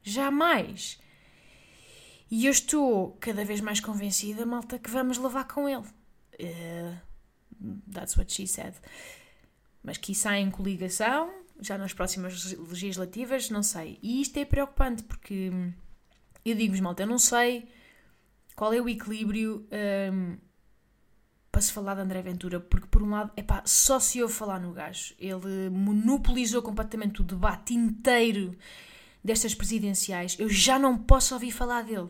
Jamais. 0.00 1.00
E 2.30 2.46
eu 2.46 2.52
estou 2.52 3.16
cada 3.20 3.44
vez 3.44 3.60
mais 3.60 3.80
convencida, 3.80 4.46
malta, 4.46 4.78
que 4.78 4.88
vamos 4.88 5.18
levar 5.18 5.48
com 5.48 5.68
ele. 5.68 5.86
Uh, 6.40 6.96
that's 7.92 8.16
what 8.16 8.32
she 8.32 8.46
said. 8.46 8.74
Mas 9.82 9.96
que 9.96 10.14
saem 10.14 10.48
em 10.48 10.50
coligação, 10.50 11.32
já 11.60 11.76
nas 11.76 11.92
próximas 11.92 12.52
legislativas, 12.52 13.50
não 13.50 13.62
sei. 13.62 13.98
E 14.02 14.20
isto 14.20 14.38
é 14.38 14.44
preocupante 14.44 15.02
porque 15.02 15.50
eu 16.44 16.54
digo-vos, 16.54 16.80
malta, 16.80 17.02
eu 17.02 17.06
não 17.06 17.18
sei 17.18 17.68
qual 18.56 18.72
é 18.72 18.80
o 18.80 18.88
equilíbrio 18.88 19.66
um, 20.12 20.36
para 21.50 21.60
se 21.60 21.72
falar 21.72 21.94
de 21.94 22.02
André 22.02 22.22
Ventura, 22.22 22.60
porque 22.60 22.86
por 22.86 23.02
um 23.02 23.10
lado, 23.10 23.32
epá, 23.36 23.62
só 23.64 23.98
se 23.98 24.22
ouve 24.22 24.34
falar 24.34 24.60
no 24.60 24.72
gajo. 24.72 25.14
Ele 25.18 25.70
monopolizou 25.70 26.62
completamente 26.62 27.20
o 27.20 27.24
debate 27.24 27.74
inteiro 27.74 28.56
destas 29.22 29.54
presidenciais. 29.54 30.36
Eu 30.38 30.48
já 30.48 30.78
não 30.78 30.96
posso 30.96 31.34
ouvir 31.34 31.50
falar 31.50 31.82
dele. 31.82 32.08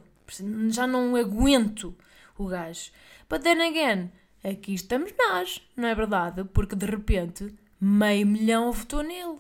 Já 0.71 0.87
não 0.87 1.17
aguento 1.17 1.97
o 2.37 2.47
gajo. 2.47 2.91
But 3.29 3.43
then 3.43 3.61
again, 3.63 4.11
aqui 4.43 4.75
estamos 4.75 5.13
nós, 5.17 5.63
não 5.77 5.89
é 5.89 5.95
verdade? 5.95 6.45
Porque 6.45 6.75
de 6.75 6.87
repente 6.87 7.55
meio 7.81 8.27
milhão 8.27 8.73
votou 8.73 9.03
nele. 9.03 9.39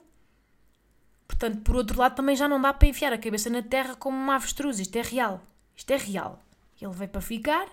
Portanto, 1.26 1.60
por 1.62 1.76
outro 1.76 1.98
lado, 1.98 2.16
também 2.16 2.34
já 2.34 2.48
não 2.48 2.60
dá 2.60 2.72
para 2.72 2.88
enfiar 2.88 3.12
a 3.12 3.18
cabeça 3.18 3.48
na 3.48 3.62
terra 3.62 3.94
como 3.94 4.16
uma 4.16 4.34
avestruz. 4.36 4.78
Isto 4.78 4.96
é 4.96 5.02
real. 5.02 5.42
Isto 5.76 5.92
é 5.92 5.96
real. 5.96 6.42
Ele 6.80 6.92
veio 6.92 7.10
para 7.10 7.20
ficar 7.20 7.68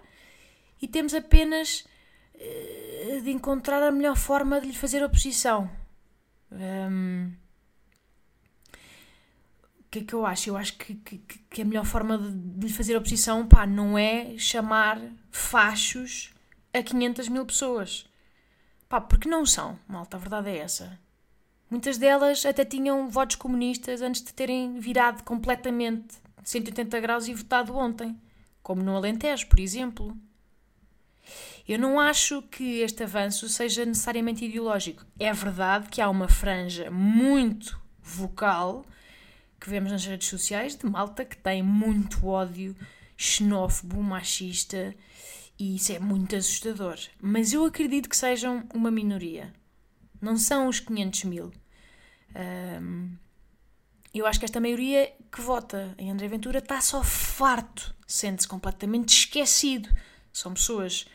e 0.81 0.87
temos 0.87 1.13
apenas 1.13 1.85
uh, 2.35 3.21
de 3.21 3.31
encontrar 3.31 3.81
a 3.81 3.91
melhor 3.91 4.15
forma 4.15 4.61
de 4.61 4.67
lhe 4.67 4.73
fazer 4.73 5.03
oposição. 5.03 5.69
Um, 6.51 7.31
o 9.79 9.89
que 9.89 9.99
é 9.99 10.03
que 10.03 10.13
eu 10.13 10.25
acho? 10.25 10.49
Eu 10.49 10.57
acho 10.57 10.77
que, 10.77 10.95
que, 10.95 11.17
que 11.17 11.61
a 11.61 11.65
melhor 11.65 11.85
forma 11.85 12.17
de, 12.17 12.31
de 12.31 12.67
lhe 12.67 12.73
fazer 12.73 12.95
oposição 12.95 13.47
pá, 13.47 13.65
não 13.65 13.97
é 13.97 14.37
chamar 14.37 15.01
fachos 15.31 16.33
a 16.73 16.82
500 16.82 17.30
mil 17.30 17.45
pessoas. 17.45 18.06
Pá, 18.89 19.01
porque 19.01 19.27
não 19.27 19.45
são, 19.45 19.77
malta, 19.88 20.17
a 20.17 20.19
verdade 20.19 20.49
é 20.49 20.58
essa. 20.58 20.97
Muitas 21.69 21.97
delas 21.97 22.45
até 22.45 22.63
tinham 22.63 23.10
votos 23.10 23.36
comunistas 23.36 24.01
antes 24.01 24.21
de 24.21 24.34
terem 24.34 24.80
virado 24.80 25.23
completamente 25.23 26.15
180 26.43 26.99
graus 27.01 27.27
e 27.27 27.34
votado 27.34 27.75
ontem, 27.75 28.15
como 28.63 28.82
no 28.82 28.95
Alentejo, 28.95 29.47
por 29.47 29.60
exemplo. 29.60 30.15
Eu 31.67 31.77
não 31.77 31.99
acho 31.99 32.41
que 32.43 32.80
este 32.80 33.03
avanço 33.03 33.49
seja 33.49 33.86
necessariamente 33.86 34.45
ideológico. 34.45 35.06
É 35.19 35.34
verdade 35.34 35.89
que 35.89 35.99
há 35.99 36.10
uma 36.10 36.30
franja 36.30 36.89
muito 36.89 37.77
vocal 38.01 38.86
que 39.60 39.69
vemos 39.69 39.91
nas 39.91 40.06
redes 40.06 40.30
sociais 40.30 40.77
de 40.77 40.86
malta 40.86 41.25
que 41.25 41.36
tem 41.36 41.62
muito 41.62 42.25
ódio 42.25 42.73
xenófobo, 43.17 44.01
machista 44.01 44.95
e 45.59 45.75
isso 45.75 45.91
é 45.91 45.99
muito 45.99 46.35
assustador. 46.35 46.97
Mas 47.21 47.53
eu 47.53 47.65
acredito 47.65 48.09
que 48.09 48.17
sejam 48.17 48.67
uma 48.73 48.91
minoria. 48.91 49.53
Não 50.21 50.37
são 50.37 50.67
os 50.67 50.79
500 50.79 51.23
mil. 51.25 51.51
Um, 52.81 53.15
eu 54.13 54.25
acho 54.25 54.39
que 54.39 54.45
esta 54.45 54.59
maioria 54.59 55.13
que 55.31 55.41
vota 55.41 55.93
em 55.97 56.11
André 56.11 56.27
Ventura 56.27 56.59
está 56.59 56.81
só 56.81 57.03
farto, 57.03 57.95
sente-se 58.05 58.47
completamente 58.47 59.09
esquecido. 59.09 59.89
São 60.31 60.53
pessoas 60.53 61.05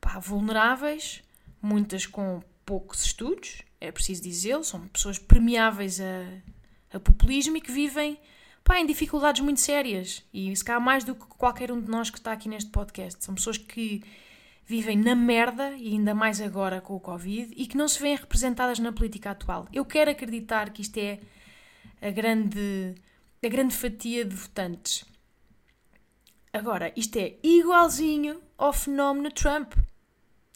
pá, 0.00 0.18
vulneráveis, 0.18 1.22
muitas 1.62 2.06
com 2.06 2.42
poucos 2.64 3.04
estudos, 3.04 3.62
é 3.80 3.90
preciso 3.90 4.22
dizê-lo, 4.22 4.62
são 4.62 4.86
pessoas 4.88 5.18
permeáveis 5.18 6.00
a, 6.00 6.96
a 6.96 7.00
populismo 7.00 7.56
e 7.56 7.60
que 7.60 7.72
vivem 7.72 8.18
pá, 8.70 8.78
em 8.78 8.86
dificuldades 8.86 9.42
muito 9.42 9.60
sérias. 9.60 10.24
E 10.32 10.54
se 10.54 10.64
calhar 10.64 10.80
mais 10.80 11.02
do 11.02 11.12
que 11.12 11.26
qualquer 11.26 11.72
um 11.72 11.80
de 11.80 11.90
nós 11.90 12.08
que 12.08 12.18
está 12.18 12.30
aqui 12.30 12.48
neste 12.48 12.70
podcast. 12.70 13.24
São 13.24 13.34
pessoas 13.34 13.58
que 13.58 14.00
vivem 14.64 14.96
na 14.96 15.16
merda, 15.16 15.72
e 15.76 15.88
ainda 15.88 16.14
mais 16.14 16.40
agora 16.40 16.80
com 16.80 16.94
o 16.94 17.00
Covid, 17.00 17.52
e 17.56 17.66
que 17.66 17.76
não 17.76 17.88
se 17.88 18.00
veem 18.00 18.14
representadas 18.14 18.78
na 18.78 18.92
política 18.92 19.32
atual. 19.32 19.66
Eu 19.72 19.84
quero 19.84 20.12
acreditar 20.12 20.70
que 20.70 20.82
isto 20.82 20.96
é 20.98 21.18
a 22.00 22.10
grande, 22.12 22.94
a 23.44 23.48
grande 23.48 23.74
fatia 23.74 24.24
de 24.24 24.36
votantes. 24.36 25.04
Agora, 26.52 26.92
isto 26.94 27.16
é 27.16 27.34
igualzinho 27.42 28.40
ao 28.56 28.72
fenómeno 28.72 29.32
Trump. 29.32 29.74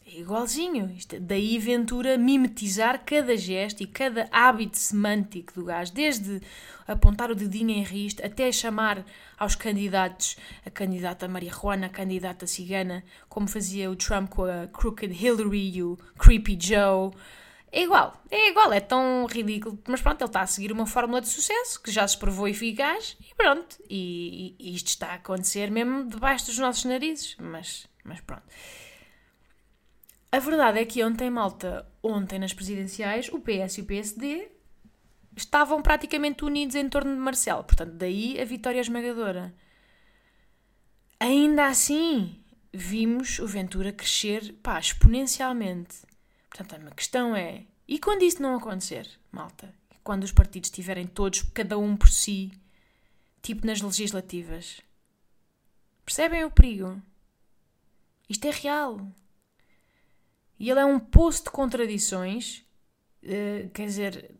É 0.07 0.19
igualzinho. 0.19 0.91
Isto, 0.95 1.19
daí 1.19 1.57
Ventura 1.57 2.15
mimetizar 2.15 3.03
cada 3.03 3.35
gesto 3.35 3.81
e 3.81 3.87
cada 3.87 4.27
hábito 4.31 4.77
semântico 4.77 5.53
do 5.53 5.65
gajo, 5.65 5.91
desde 5.91 6.41
apontar 6.87 7.31
o 7.31 7.35
dedinho 7.35 7.71
em 7.71 7.83
riste 7.83 8.23
até 8.23 8.51
chamar 8.51 9.03
aos 9.35 9.55
candidatos, 9.55 10.37
a 10.63 10.69
candidata 10.69 11.27
marihuana, 11.27 11.87
a 11.87 11.89
candidata 11.89 12.45
cigana, 12.45 13.03
como 13.27 13.47
fazia 13.47 13.89
o 13.89 13.95
Trump 13.95 14.29
com 14.29 14.43
a 14.43 14.67
Crooked 14.67 15.11
Hillary 15.11 15.77
e 15.77 15.83
o 15.83 15.97
Creepy 16.19 16.55
Joe. 16.61 17.11
É 17.71 17.81
igual, 17.81 18.23
é 18.29 18.49
igual, 18.49 18.71
é 18.71 18.79
tão 18.79 19.25
ridículo. 19.25 19.77
Mas 19.87 20.03
pronto, 20.03 20.21
ele 20.21 20.29
está 20.29 20.41
a 20.41 20.47
seguir 20.47 20.71
uma 20.71 20.85
fórmula 20.85 21.19
de 21.19 21.27
sucesso 21.27 21.81
que 21.81 21.91
já 21.91 22.07
se 22.07 22.17
provou 22.17 22.47
eficaz 22.47 23.17
e 23.19 23.33
pronto. 23.33 23.77
E, 23.89 24.55
e 24.59 24.75
isto 24.75 24.87
está 24.87 25.07
a 25.07 25.13
acontecer 25.15 25.71
mesmo 25.71 26.07
debaixo 26.07 26.45
dos 26.45 26.59
nossos 26.59 26.85
narizes. 26.85 27.35
Mas, 27.39 27.87
mas 28.03 28.21
pronto. 28.21 28.43
A 30.35 30.39
verdade 30.39 30.79
é 30.79 30.85
que 30.85 31.01
ontem, 31.01 31.29
malta, 31.29 31.89
ontem 32.03 32.37
nas 32.37 32.53
presidenciais, 32.53 33.29
o 33.29 33.39
PS 33.39 33.77
e 33.77 33.81
o 33.81 33.85
PSD 33.85 34.51
estavam 35.33 35.81
praticamente 35.81 36.43
unidos 36.43 36.75
em 36.75 36.89
torno 36.89 37.13
de 37.13 37.21
Marcelo. 37.21 37.63
Portanto, 37.63 37.93
daí 37.93 38.37
a 38.37 38.43
vitória 38.43 38.81
esmagadora. 38.81 39.55
Ainda 41.21 41.67
assim, 41.67 42.43
vimos 42.73 43.39
o 43.39 43.47
Ventura 43.47 43.93
crescer 43.93 44.51
pá, 44.61 44.77
exponencialmente. 44.77 45.99
Portanto, 46.49 46.85
a 46.85 46.91
questão 46.91 47.33
é: 47.33 47.65
e 47.87 47.97
quando 47.97 48.23
isso 48.23 48.41
não 48.41 48.57
acontecer, 48.57 49.09
malta? 49.31 49.73
Quando 50.03 50.25
os 50.25 50.33
partidos 50.33 50.67
estiverem 50.67 51.07
todos, 51.07 51.43
cada 51.53 51.77
um 51.77 51.95
por 51.95 52.09
si, 52.09 52.51
tipo 53.41 53.65
nas 53.65 53.79
legislativas? 53.79 54.81
Percebem 56.03 56.43
o 56.43 56.51
perigo? 56.51 57.01
Isto 58.27 58.47
é 58.49 58.51
real. 58.51 58.99
E 60.59 60.69
ele 60.69 60.79
é 60.79 60.85
um 60.85 60.99
poço 60.99 61.43
de 61.43 61.49
contradições. 61.49 62.63
Uh, 63.23 63.69
quer 63.69 63.85
dizer, 63.85 64.35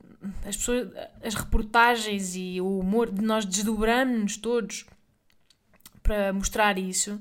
as, 0.45 0.55
pessoas, 0.55 0.89
as 1.23 1.33
reportagens 1.33 2.35
e 2.35 2.59
o 2.61 2.79
humor, 2.79 3.11
nós 3.11 3.45
desdobramos-nos 3.45 4.37
todos 4.37 4.85
para 6.01 6.31
mostrar 6.31 6.77
isso. 6.77 7.19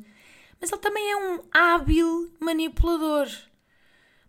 Mas 0.61 0.70
ele 0.70 0.80
também 0.80 1.11
é 1.11 1.16
um 1.16 1.40
hábil 1.52 2.33
manipulador. 2.40 3.28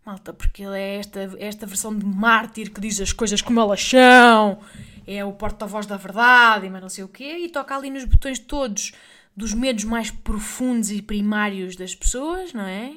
Malta, 0.05 0.31
porque 0.33 0.63
ele 0.63 0.77
é 0.77 0.97
esta, 0.97 1.19
esta 1.39 1.65
versão 1.65 1.97
de 1.97 2.05
mártir 2.05 2.71
que 2.71 2.79
diz 2.79 3.01
as 3.01 3.11
coisas 3.11 3.41
como 3.41 3.59
elas 3.59 3.81
são, 3.81 4.59
é 5.07 5.25
o 5.25 5.33
porta-voz 5.33 5.87
da 5.87 5.97
verdade, 5.97 6.69
mas 6.69 6.81
não 6.81 6.89
sei 6.89 7.03
o 7.03 7.07
quê, 7.07 7.37
e 7.37 7.49
toca 7.49 7.75
ali 7.75 7.89
nos 7.89 8.05
botões 8.05 8.37
todos 8.37 8.91
dos 9.35 9.53
medos 9.53 9.83
mais 9.83 10.11
profundos 10.11 10.91
e 10.91 11.01
primários 11.01 11.75
das 11.75 11.95
pessoas, 11.95 12.53
não 12.53 12.65
é? 12.65 12.93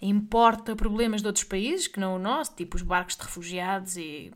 Importa 0.00 0.76
problemas 0.76 1.22
de 1.22 1.26
outros 1.26 1.44
países 1.44 1.86
que 1.86 1.98
não 1.98 2.16
o 2.16 2.18
nosso, 2.18 2.54
tipo 2.54 2.76
os 2.76 2.82
barcos 2.82 3.16
de 3.16 3.22
refugiados 3.22 3.96
e 3.96 4.32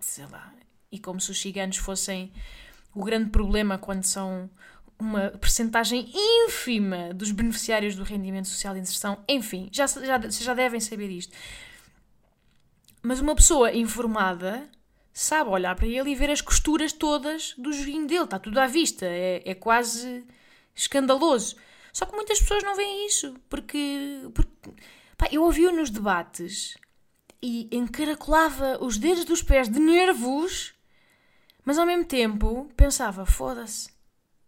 sei 0.00 0.26
lá, 0.26 0.52
e 0.90 0.98
como 0.98 1.20
se 1.20 1.30
os 1.30 1.40
ciganos 1.40 1.76
fossem 1.76 2.32
o 2.94 3.04
grande 3.04 3.30
problema 3.30 3.78
quando 3.78 4.04
são 4.04 4.50
uma 4.98 5.30
percentagem 5.30 6.10
ínfima 6.14 7.12
dos 7.12 7.30
beneficiários 7.30 7.94
do 7.94 8.02
rendimento 8.02 8.48
social 8.48 8.74
de 8.74 8.80
inserção. 8.80 9.22
Enfim, 9.28 9.68
já, 9.70 9.86
já, 9.86 10.18
já 10.28 10.54
devem 10.54 10.80
saber 10.80 11.10
isto. 11.10 11.36
Mas 13.02 13.20
uma 13.20 13.34
pessoa 13.34 13.72
informada 13.72 14.68
sabe 15.12 15.50
olhar 15.50 15.74
para 15.76 15.86
ele 15.86 16.10
e 16.10 16.14
ver 16.14 16.30
as 16.30 16.40
costuras 16.40 16.92
todas 16.92 17.54
do 17.56 17.72
joguinho 17.72 18.06
dele. 18.06 18.24
Está 18.24 18.38
tudo 18.38 18.58
à 18.58 18.66
vista. 18.66 19.06
É, 19.06 19.42
é 19.44 19.54
quase 19.54 20.24
escandaloso. 20.74 21.56
Só 21.92 22.04
que 22.04 22.16
muitas 22.16 22.40
pessoas 22.40 22.62
não 22.62 22.74
veem 22.74 23.06
isso. 23.06 23.34
Porque, 23.48 24.28
porque 24.34 24.70
Pá, 25.16 25.28
eu 25.32 25.42
ouvi-o 25.42 25.72
nos 25.72 25.90
debates 25.90 26.76
e 27.42 27.68
encaracolava 27.72 28.78
os 28.84 28.98
dedos 28.98 29.24
dos 29.24 29.42
pés 29.42 29.68
de 29.68 29.78
nervos, 29.78 30.74
mas 31.64 31.78
ao 31.78 31.86
mesmo 31.86 32.04
tempo 32.04 32.70
pensava: 32.76 33.24
foda-se, 33.24 33.88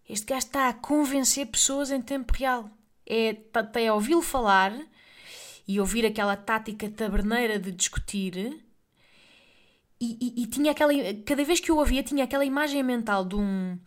este 0.09 0.27
gajo 0.27 0.47
está 0.47 0.69
a 0.69 0.75
convencer 0.75 1.47
pessoas 1.47 1.91
em 1.91 2.01
tempo 2.01 2.33
real. 2.35 2.71
É 3.07 3.37
até 3.55 3.93
ouvi-lo 3.93 4.21
falar 4.21 4.73
e 5.67 5.79
ouvir 5.81 6.05
aquela 6.07 6.37
tática 6.37 6.89
taberneira 6.91 7.59
de 7.59 7.71
discutir. 7.73 8.65
E, 10.01 10.17
e, 10.21 10.43
e, 10.43 10.47
tinha 10.47 10.73
aquela. 10.73 10.93
Cada 11.27 11.45
vez 11.45 11.61
que 11.61 11.71
eu 11.71 11.77
ouvia, 11.77 12.03
tinha 12.03 12.25
aquela 12.25 12.45
imagem 12.45 12.83
mental 12.83 13.25
de 13.25 13.35
um 13.37 13.79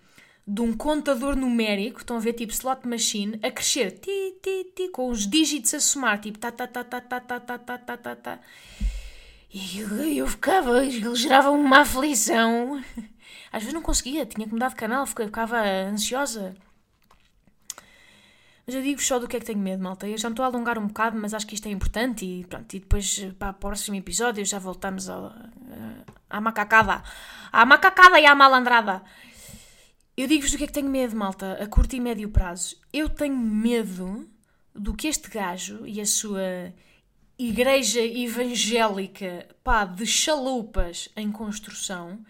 de 0.54 0.60
um 0.60 0.74
contador 0.74 1.34
numérico, 1.38 2.00
estão 2.00 2.18
a 2.18 2.20
ver, 2.20 2.34
tipo 2.34 2.52
slot 2.52 2.86
machine, 2.86 3.40
a 3.42 3.50
crescer, 3.50 3.92
ti, 3.92 4.36
ti, 4.44 4.74
ti, 4.76 4.90
com 4.90 5.10
os 5.10 5.26
dígitos 5.26 5.74
a 5.74 5.80
somar, 5.80 6.20
tipo, 6.20 6.38
tá, 6.38 6.52
tá, 6.52 6.68
tá, 6.68 6.84
tá, 6.84 7.00
tá, 7.00 7.20
tá, 7.22 7.40
tá, 7.40 7.58
tá, 7.58 7.78
tá, 7.78 7.98
tá, 7.98 8.16
tá. 8.18 8.40
E 9.54 10.18
eu, 10.18 10.28
ficava, 10.28 10.84
ele 10.84 11.16
gerava 11.16 11.52
uma 11.52 11.80
aflição. 11.80 12.84
Às 13.52 13.64
vezes 13.64 13.74
não 13.74 13.82
conseguia, 13.82 14.26
tinha 14.26 14.46
que 14.46 14.54
mudar 14.54 14.70
de 14.70 14.76
canal, 14.76 15.06
ficava 15.06 15.62
ansiosa. 15.62 16.54
Mas 18.66 18.76
eu 18.76 18.82
digo 18.82 19.02
só 19.02 19.20
do 19.20 19.30
que 19.30 19.38
é 19.38 19.40
que 19.40 19.46
tenho 19.46 19.60
medo, 19.60 19.82
malta. 19.82 20.08
Eu 20.08 20.18
já 20.18 20.30
estou 20.30 20.44
a 20.44 20.48
alongar 20.48 20.78
um 20.78 20.88
bocado, 20.88 21.18
mas 21.18 21.34
acho 21.34 21.48
que 21.48 21.56
isto 21.56 21.68
é 21.68 21.72
importante 21.72 22.26
e 22.26 22.46
pronto. 22.46 22.74
E 22.74 22.80
depois, 22.80 23.26
para 23.40 23.52
o 23.52 23.54
próximo 23.54 23.96
episódio, 23.96 24.46
já 24.46 24.60
voltamos 24.60 25.10
ao, 25.10 25.34
à 26.30 26.42
macacada. 26.42 27.04
À 27.52 27.66
macacada 27.66 28.20
e 28.20 28.26
à 28.26 28.36
malandrada. 28.36 29.02
Eu 30.22 30.28
digo-vos 30.28 30.52
do 30.52 30.58
que 30.60 30.66
é 30.66 30.68
que 30.68 30.74
tenho 30.74 30.88
medo, 30.88 31.16
malta, 31.16 31.54
a 31.54 31.66
curto 31.66 31.96
e 31.96 32.00
médio 32.00 32.30
prazo. 32.30 32.78
Eu 32.94 33.10
tenho 33.10 33.36
medo 33.36 34.30
do 34.72 34.94
que 34.94 35.08
este 35.08 35.28
gajo 35.28 35.84
e 35.88 36.00
a 36.00 36.06
sua 36.06 36.72
igreja 37.40 38.02
evangélica, 38.02 39.48
pá, 39.64 39.84
de 39.84 40.06
chalupas 40.06 41.10
em 41.16 41.32
construção, 41.32 42.24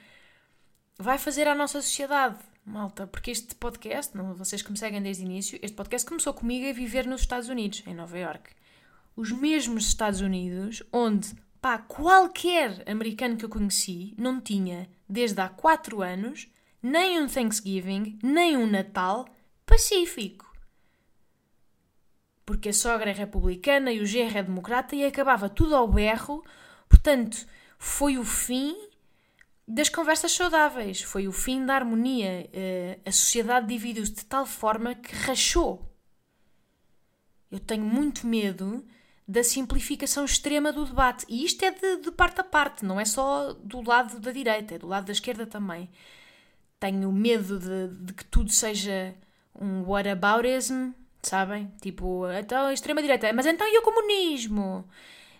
vai 0.98 1.18
fazer 1.18 1.50
à 1.50 1.54
nossa 1.54 1.82
sociedade, 1.82 2.38
malta. 2.66 3.06
Porque 3.06 3.30
este 3.30 3.56
podcast, 3.56 4.16
não, 4.16 4.36
vocês 4.36 4.62
que 4.62 4.72
me 4.72 4.78
seguem 4.78 5.02
desde 5.02 5.24
o 5.24 5.26
início, 5.26 5.60
este 5.62 5.76
podcast 5.76 6.08
começou 6.08 6.34
comigo 6.34 6.70
a 6.70 6.72
viver 6.72 7.06
nos 7.06 7.20
Estados 7.20 7.50
Unidos, 7.50 7.84
em 7.86 7.94
Nova 7.94 8.18
York. 8.18 8.52
Os 9.18 9.34
mesmos 9.34 9.88
Estados 9.88 10.22
Unidos 10.22 10.82
onde, 10.94 11.36
pá, 11.60 11.78
qualquer 11.78 12.90
americano 12.90 13.36
que 13.36 13.44
eu 13.44 13.50
conheci 13.50 14.16
não 14.18 14.40
tinha, 14.40 14.90
desde 15.10 15.42
há 15.42 15.50
4 15.50 16.02
anos, 16.02 16.48
nem 16.82 17.22
um 17.22 17.28
Thanksgiving, 17.28 18.18
nem 18.24 18.58
um 18.58 18.66
Natal 18.66 19.28
pacífico. 19.66 20.50
Porque 22.46 22.70
a 22.70 22.74
sogra 22.74 23.12
é 23.12 23.14
republicana 23.14 23.92
e 23.92 24.02
o 24.02 24.06
genro 24.06 24.38
é 24.38 24.44
democrata 24.44 24.96
e 24.96 25.06
acabava 25.06 25.48
tudo 25.48 25.76
ao 25.76 25.88
berro. 25.88 26.44
Portanto, 26.90 27.46
foi 27.78 28.18
o 28.18 28.26
fim 28.26 28.76
das 29.68 29.90
conversas 29.90 30.32
saudáveis, 30.32 31.02
foi 31.02 31.28
o 31.28 31.32
fim 31.32 31.66
da 31.66 31.76
harmonia. 31.76 32.50
Eh, 32.52 33.00
a 33.06 33.12
sociedade 33.12 33.68
dividiu-se 33.68 34.12
de 34.12 34.26
tal 34.26 34.46
forma 34.46 34.96
que 34.96 35.16
rachou. 35.16 35.88
Eu 37.50 37.60
tenho 37.60 37.86
muito 37.86 38.26
medo 38.26 38.86
da 39.28 39.44
simplificação 39.44 40.26
extrema 40.26 40.74
do 40.74 40.86
debate. 40.86 41.26
E 41.30 41.46
isto 41.46 41.64
é 41.64 41.72
de, 41.72 41.98
de 41.98 42.12
parte 42.12 42.42
a 42.42 42.44
parte, 42.44 42.84
não 42.84 43.00
é 43.00 43.06
só 43.06 43.54
do 43.54 43.82
lado 43.82 44.20
da 44.20 44.32
direita, 44.32 44.76
é 44.76 44.78
do 44.80 44.88
lado 44.88 45.06
da 45.06 45.12
esquerda 45.14 45.46
também 45.46 45.90
tenho 46.82 47.12
medo 47.12 47.60
de, 47.60 47.88
de 48.06 48.12
que 48.12 48.26
tudo 48.26 48.52
seja 48.52 49.14
um 49.54 49.84
whataboutism, 49.84 50.94
sabem? 51.22 51.72
Tipo, 51.80 52.26
então 52.32 52.66
a 52.66 52.74
extrema-direita, 52.74 53.32
mas 53.34 53.46
então 53.46 53.68
e 53.68 53.78
o 53.78 53.84
comunismo? 53.84 54.90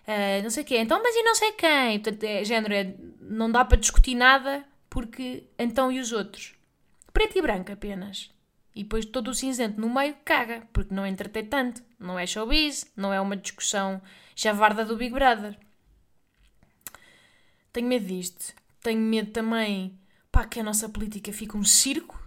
Uh, 0.06 0.42
não 0.42 0.50
sei 0.50 0.62
o 0.62 0.66
quê, 0.66 0.78
então 0.78 1.02
mas 1.02 1.14
e 1.16 1.22
não 1.22 1.34
sei 1.34 1.52
quem? 1.52 1.98
Portanto, 1.98 2.22
é, 2.22 2.44
género, 2.44 2.72
é, 2.72 2.94
não 3.20 3.50
dá 3.50 3.64
para 3.64 3.76
discutir 3.76 4.14
nada 4.14 4.64
porque 4.88 5.42
então 5.58 5.90
e 5.90 5.98
os 5.98 6.12
outros? 6.12 6.54
Preto 7.12 7.36
e 7.36 7.42
branco 7.42 7.72
apenas. 7.72 8.30
E 8.74 8.84
depois 8.84 9.04
todo 9.04 9.28
o 9.28 9.34
cinzento 9.34 9.80
no 9.80 9.92
meio 9.92 10.14
caga, 10.24 10.62
porque 10.72 10.94
não 10.94 11.06
entretei 11.06 11.42
tanto. 11.42 11.82
Não 11.98 12.16
é 12.18 12.24
showbiz, 12.24 12.90
não 12.96 13.12
é 13.12 13.20
uma 13.20 13.36
discussão 13.36 14.00
javarda 14.36 14.84
do 14.84 14.96
Big 14.96 15.12
Brother. 15.12 15.58
Tenho 17.72 17.88
medo 17.88 18.06
disto. 18.06 18.54
Tenho 18.80 19.00
medo 19.00 19.32
também 19.32 19.98
pá, 20.32 20.46
que 20.46 20.58
a 20.58 20.62
nossa 20.62 20.88
política 20.88 21.32
fica 21.32 21.56
um 21.56 21.62
circo, 21.62 22.18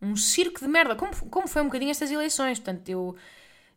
um 0.00 0.16
circo 0.16 0.60
de 0.60 0.66
merda, 0.66 0.96
como, 0.96 1.14
como 1.30 1.46
foi 1.46 1.60
um 1.60 1.66
bocadinho 1.66 1.90
estas 1.90 2.10
eleições. 2.10 2.58
Portanto, 2.58 2.88
eu. 2.88 3.14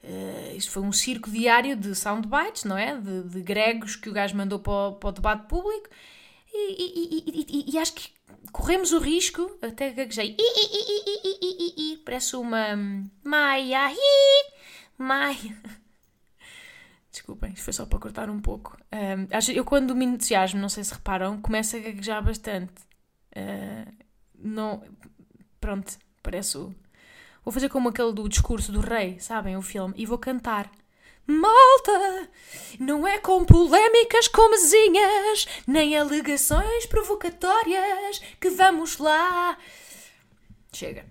Uh, 0.04 0.58
isto 0.58 0.72
foi 0.72 0.84
um 0.84 0.92
circo 0.92 1.32
diário 1.32 1.78
de 1.78 1.96
soundbites, 1.96 2.66
não 2.66 2.78
é? 2.78 2.98
De, 2.98 3.24
de 3.24 3.42
gregos 3.42 3.96
que 3.96 4.10
o 4.10 4.14
gajo 4.14 4.36
mandou 4.36 4.60
para 4.60 4.90
o, 4.90 4.94
para 4.96 5.10
o 5.10 5.12
debate 5.12 5.48
público. 5.48 5.90
E, 6.54 6.84
e, 6.84 7.24
e, 7.28 7.74
e, 7.74 7.80
acho 7.80 7.94
que 7.94 8.10
corremos 8.52 8.92
o 8.92 9.00
risco, 9.00 9.58
até 9.60 9.90
gaguejei, 9.90 10.38
parece 12.06 12.36
uma 12.36 12.78
Maia, 13.24 13.96
Maia. 14.98 15.58
Desculpem, 17.12 17.56
foi 17.56 17.74
só 17.74 17.86
para 17.88 17.98
cortar 17.98 18.30
um 18.30 18.40
pouco. 18.40 18.78
Um, 18.92 19.52
eu, 19.52 19.66
quando 19.66 19.96
me 19.96 20.06
entusiasmo, 20.06 20.60
não 20.60 20.70
sei 20.70 20.84
se 20.84 20.94
reparam, 20.94 21.42
começo 21.42 21.76
a 21.76 21.80
gaguejar 21.80 22.24
bastante. 22.24 22.74
Uh, 23.36 23.92
não. 24.36 24.84
Pronto, 25.60 25.98
parece. 26.22 26.58
Vou 26.58 27.52
fazer 27.52 27.70
como 27.70 27.90
aquele 27.90 28.14
do 28.14 28.30
discurso 28.30 28.72
do 28.72 28.80
rei, 28.80 29.20
sabem? 29.20 29.58
O 29.58 29.62
filme. 29.62 29.94
E 29.98 30.06
vou 30.06 30.18
cantar. 30.18 30.72
Malta, 31.26 32.30
não 32.80 33.08
é 33.08 33.18
com 33.18 33.46
polémicas 33.46 34.28
comezinhas, 34.28 35.48
nem 35.66 35.98
alegações 35.98 36.86
provocatórias 36.86 38.20
que 38.42 38.50
vamos 38.50 38.98
lá. 38.98 39.58
Chega. 40.74 41.06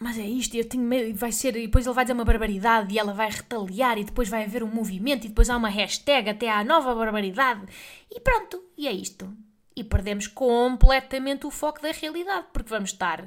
Mas 0.00 0.18
é 0.18 0.24
isto, 0.24 0.56
eu 0.56 0.66
tenho 0.66 0.82
medo, 0.82 1.16
vai 1.16 1.30
ser, 1.30 1.54
e 1.54 1.66
depois 1.66 1.86
ele 1.86 1.94
vai 1.94 2.04
dizer 2.04 2.14
uma 2.14 2.24
barbaridade 2.24 2.94
e 2.94 2.98
ela 2.98 3.12
vai 3.12 3.30
retaliar 3.30 3.98
e 3.98 4.04
depois 4.04 4.28
vai 4.28 4.44
haver 4.44 4.62
um 4.62 4.74
movimento 4.74 5.26
e 5.26 5.28
depois 5.28 5.50
há 5.50 5.56
uma 5.56 5.68
hashtag 5.68 6.30
até 6.30 6.50
à 6.50 6.64
nova 6.64 6.94
barbaridade 6.94 7.66
e 8.10 8.18
pronto, 8.20 8.64
e 8.76 8.88
é 8.88 8.92
isto. 8.92 9.32
E 9.74 9.82
perdemos 9.82 10.26
completamente 10.26 11.46
o 11.46 11.50
foco 11.50 11.80
da 11.80 11.92
realidade, 11.92 12.48
porque 12.52 12.68
vamos 12.68 12.90
estar 12.90 13.26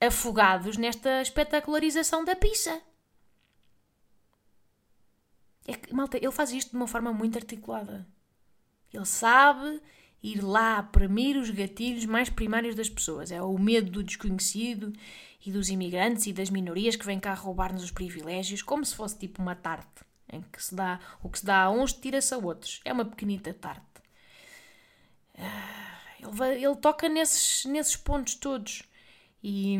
afogados 0.00 0.76
nesta 0.76 1.20
espetacularização 1.22 2.24
da 2.24 2.34
pizza. 2.34 2.80
É 5.66 5.74
que, 5.74 5.94
malta, 5.94 6.16
ele 6.16 6.30
faz 6.30 6.52
isto 6.52 6.70
de 6.70 6.76
uma 6.76 6.86
forma 6.86 7.12
muito 7.12 7.38
articulada. 7.38 8.06
Ele 8.92 9.06
sabe 9.06 9.80
ir 10.22 10.42
lá 10.42 10.82
premir 10.82 11.36
os 11.36 11.50
gatilhos 11.50 12.06
mais 12.06 12.30
primários 12.30 12.74
das 12.74 12.88
pessoas. 12.88 13.30
É 13.30 13.42
o 13.42 13.58
medo 13.58 13.90
do 13.90 14.02
desconhecido 14.02 14.92
e 15.44 15.52
dos 15.52 15.68
imigrantes 15.68 16.26
e 16.26 16.32
das 16.32 16.50
minorias 16.50 16.96
que 16.96 17.04
vêm 17.04 17.20
cá 17.20 17.34
roubar-nos 17.34 17.84
os 17.84 17.90
privilégios, 17.90 18.62
como 18.62 18.84
se 18.84 18.94
fosse 18.94 19.18
tipo 19.18 19.42
uma 19.42 19.54
tarte, 19.54 20.02
em 20.32 20.40
que 20.40 20.62
se 20.62 20.74
dá, 20.74 20.98
o 21.22 21.28
que 21.28 21.38
se 21.38 21.44
dá 21.44 21.64
a 21.64 21.70
uns 21.70 21.92
tira-se 21.92 22.32
a 22.32 22.38
outros. 22.38 22.80
É 22.84 22.92
uma 22.92 23.04
pequenita 23.04 23.52
tarte. 23.52 23.93
Ele, 25.36 26.64
ele 26.64 26.76
toca 26.76 27.08
nesses, 27.08 27.64
nesses 27.66 27.96
pontos 27.96 28.34
todos 28.34 28.82
e, 29.42 29.78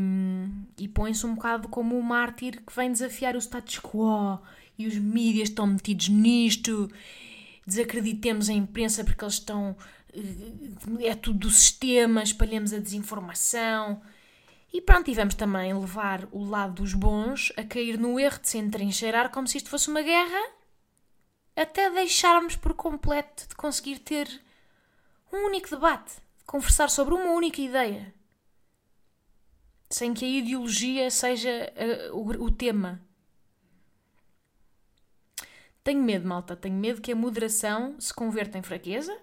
e 0.79 0.87
põe-se 0.89 1.25
um 1.25 1.35
bocado 1.35 1.69
como 1.69 1.99
o 1.99 2.03
mártir 2.03 2.63
que 2.63 2.77
vem 2.77 2.93
desafiar 2.93 3.35
o 3.35 3.41
status 3.41 3.79
quo 3.79 4.39
e 4.77 4.87
os 4.87 4.97
mídias 4.97 5.49
estão 5.49 5.67
metidos 5.67 6.09
nisto. 6.09 6.91
Desacreditemos 7.67 8.51
a 8.51 8.53
imprensa 8.53 9.03
porque 9.03 9.25
eles 9.25 9.35
estão. 9.35 9.75
Eh, 10.13 11.09
é 11.09 11.15
tudo 11.15 11.39
do 11.39 11.51
sistema, 11.51 12.23
espalhamos 12.23 12.75
a 12.75 12.79
desinformação. 12.79 14.03
E 14.71 14.83
pronto, 14.83 15.11
e 15.11 15.15
vamos 15.15 15.35
também 15.35 15.73
levar 15.73 16.29
o 16.31 16.45
lado 16.45 16.83
dos 16.83 16.93
bons 16.93 17.53
a 17.57 17.63
cair 17.63 17.97
no 17.97 18.21
erro 18.21 18.41
de 18.41 18.49
se 18.49 18.59
entrincheirar 18.59 19.31
como 19.31 19.47
se 19.47 19.57
isto 19.57 19.71
fosse 19.71 19.89
uma 19.89 20.03
guerra, 20.03 20.51
até 21.57 21.89
deixarmos 21.91 22.57
por 22.57 22.75
completo 22.75 23.49
de 23.49 23.55
conseguir 23.55 24.01
ter 24.01 24.29
um 25.35 25.47
único 25.47 25.71
debate, 25.71 26.15
de 26.39 26.45
conversar 26.45 26.89
sobre 26.89 27.15
uma 27.15 27.31
única 27.33 27.61
ideia, 27.61 28.15
sem 29.91 30.15
que 30.15 30.25
a 30.25 30.29
ideologia 30.29 31.11
seja 31.11 31.73
uh, 32.11 32.17
o, 32.17 32.45
o 32.45 32.51
tema. 32.51 33.01
Tenho 35.83 36.03
medo, 36.03 36.27
malta, 36.27 36.57
tenho 36.57 36.77
medo 36.77 37.01
que 37.01 37.13
a 37.13 37.17
moderação 37.17 37.95
se 38.01 38.13
converta 38.13 38.57
em 38.57 38.63
fraqueza 38.63 39.17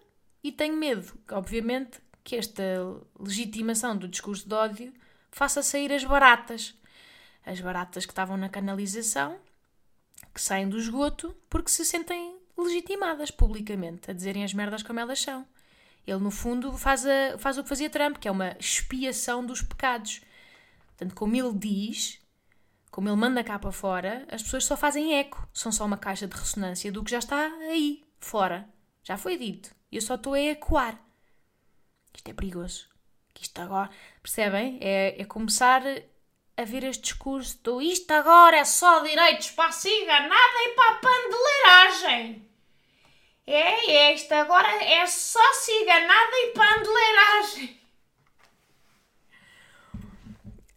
e 0.44 0.52
tenho 0.52 0.76
medo, 0.76 1.12
obviamente, 1.32 2.00
que 2.24 2.36
esta 2.36 2.64
legitimação 3.20 3.98
do 3.98 4.08
discurso 4.08 4.48
de 4.48 4.54
ódio 4.54 4.94
faça 5.32 5.64
sair 5.64 5.92
as 5.92 6.04
baratas. 6.04 6.76
As 7.44 7.60
baratas 7.60 8.06
que 8.06 8.12
estavam 8.12 8.38
na 8.38 8.50
canalização, 8.50 9.40
que 10.34 10.40
saem 10.40 10.70
do 10.70 10.78
esgoto 10.78 11.36
porque 11.50 11.72
se 11.72 11.84
sentem 11.84 12.38
legitimadas 12.56 13.32
publicamente 13.32 14.12
a 14.12 14.14
dizerem 14.14 14.44
as 14.44 14.54
merdas 14.54 14.84
como 14.84 15.00
elas 15.00 15.20
são. 15.20 15.46
Ele, 16.06 16.20
no 16.20 16.32
fundo, 16.32 16.78
faz, 16.78 17.06
a, 17.06 17.38
faz 17.38 17.58
o 17.58 17.64
que 17.64 17.70
fazia 17.70 17.90
Trump, 17.90 18.18
que 18.18 18.28
é 18.28 18.32
uma 18.32 18.56
expiação 18.60 19.46
dos 19.46 19.62
pecados. 19.62 20.22
Portanto, 20.88 21.16
como 21.16 21.36
ele 21.36 21.54
diz, 21.54 22.20
como 22.90 23.08
ele 23.08 23.16
manda 23.16 23.44
cá 23.44 23.58
para 23.58 23.72
fora, 23.72 24.26
as 24.30 24.44
pessoas 24.44 24.66
só 24.66 24.76
fazem 24.76 25.18
eco, 25.18 25.48
são 25.54 25.72
só 25.72 25.86
uma 25.86 25.98
caixa 25.98 26.28
de 26.28 26.36
ressonância 26.36 26.92
do 26.92 27.04
que 27.04 27.12
já 27.12 27.20
está 27.20 27.46
aí, 27.70 28.04
fora. 28.20 28.68
Já 29.04 29.18
foi 29.18 29.38
dito. 29.38 29.74
E 29.92 29.96
eu 29.96 30.02
só 30.02 30.16
estou 30.16 30.34
a 30.34 30.40
ecoar. 30.40 31.00
Isto 32.14 32.30
é 32.30 32.34
perigoso. 32.34 32.90
Isto 33.40 33.60
agora, 33.62 33.90
percebem? 34.22 34.78
É, 34.82 35.20
é 35.20 35.26
começar 35.26 35.82
a 36.58 36.64
ver 36.64 36.84
este 36.84 37.04
discurso 37.04 37.60
do 37.64 37.82
isto 37.82 38.12
agora 38.12 38.58
é 38.58 38.66
só 38.66 39.00
direitos 39.00 39.52
para 39.52 39.70
a 39.70 39.72
ciganada 39.72 40.64
e 40.64 40.76
para 40.76 40.92
a 40.92 41.00
pandeleiragem. 41.00 42.51
É, 43.48 44.14
isto 44.14 44.32
agora 44.34 44.68
é 44.84 45.06
só 45.08 45.54
ciganada 45.54 46.32
e 46.34 46.54
pandeleiragem. 46.54 47.82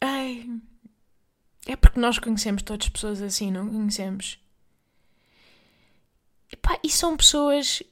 Ai, 0.00 0.50
é 1.66 1.76
porque 1.76 2.00
nós 2.00 2.18
conhecemos 2.18 2.62
todas 2.62 2.86
as 2.86 2.92
pessoas 2.92 3.22
assim, 3.22 3.50
não 3.50 3.68
conhecemos? 3.68 4.38
E 6.82 6.88
são 6.88 7.16
pessoas 7.16 7.82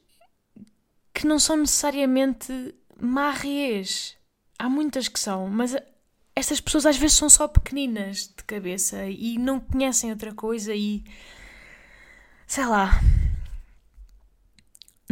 que 1.13 1.27
não 1.27 1.39
são 1.39 1.57
necessariamente 1.57 2.75
marrês. 3.01 4.17
Há 4.59 4.69
muitas 4.69 5.09
que 5.09 5.19
são, 5.19 5.49
mas 5.49 5.75
estas 6.35 6.61
pessoas 6.61 6.87
às 6.87 6.97
vezes 6.97 7.17
são 7.17 7.29
só 7.29 7.49
pequeninas 7.49 8.29
de 8.29 8.45
cabeça 8.45 9.07
e 9.07 9.39
não 9.39 9.61
conhecem 9.61 10.11
outra 10.11 10.35
coisa 10.35 10.75
e. 10.75 11.05
sei 12.47 12.67
lá. 12.67 13.01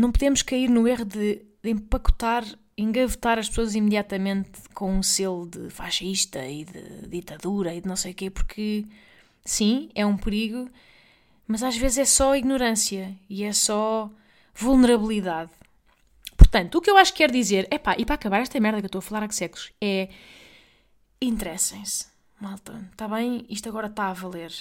Não 0.00 0.10
podemos 0.10 0.40
cair 0.42 0.68
no 0.68 0.88
erro 0.88 1.04
de, 1.04 1.42
de 1.62 1.70
empacotar 1.70 2.44
engavetar 2.80 3.38
as 3.38 3.48
pessoas 3.48 3.74
imediatamente 3.74 4.50
com 4.72 4.90
um 4.90 5.02
selo 5.02 5.46
de 5.46 5.68
fascista 5.68 6.46
e 6.46 6.64
de 6.64 7.08
ditadura 7.08 7.74
e 7.74 7.80
de 7.80 7.86
não 7.86 7.96
sei 7.96 8.12
o 8.12 8.14
quê, 8.14 8.30
porque 8.30 8.86
sim, 9.44 9.90
é 9.94 10.04
um 10.06 10.16
perigo, 10.16 10.68
mas 11.46 11.62
às 11.62 11.76
vezes 11.76 11.98
é 11.98 12.04
só 12.06 12.34
ignorância 12.34 13.14
e 13.28 13.44
é 13.44 13.52
só 13.52 14.10
vulnerabilidade. 14.54 15.50
Portanto, 16.36 16.76
o 16.76 16.80
que 16.80 16.90
eu 16.90 16.96
acho 16.96 17.12
que 17.12 17.18
quer 17.18 17.30
dizer, 17.30 17.68
é 17.70 17.78
pá, 17.78 17.94
e 17.98 18.06
para 18.06 18.14
acabar 18.14 18.40
esta 18.40 18.58
merda 18.58 18.80
que 18.80 18.86
eu 18.86 18.88
estou 18.88 19.00
a 19.00 19.02
falar 19.02 19.24
há 19.24 19.30
séculos, 19.30 19.70
é 19.80 20.08
interessem-se, 21.20 22.06
malta, 22.40 22.88
está 22.92 23.06
bem? 23.06 23.44
Isto 23.48 23.68
agora 23.68 23.88
está 23.88 24.08
a 24.08 24.14
valer. 24.14 24.52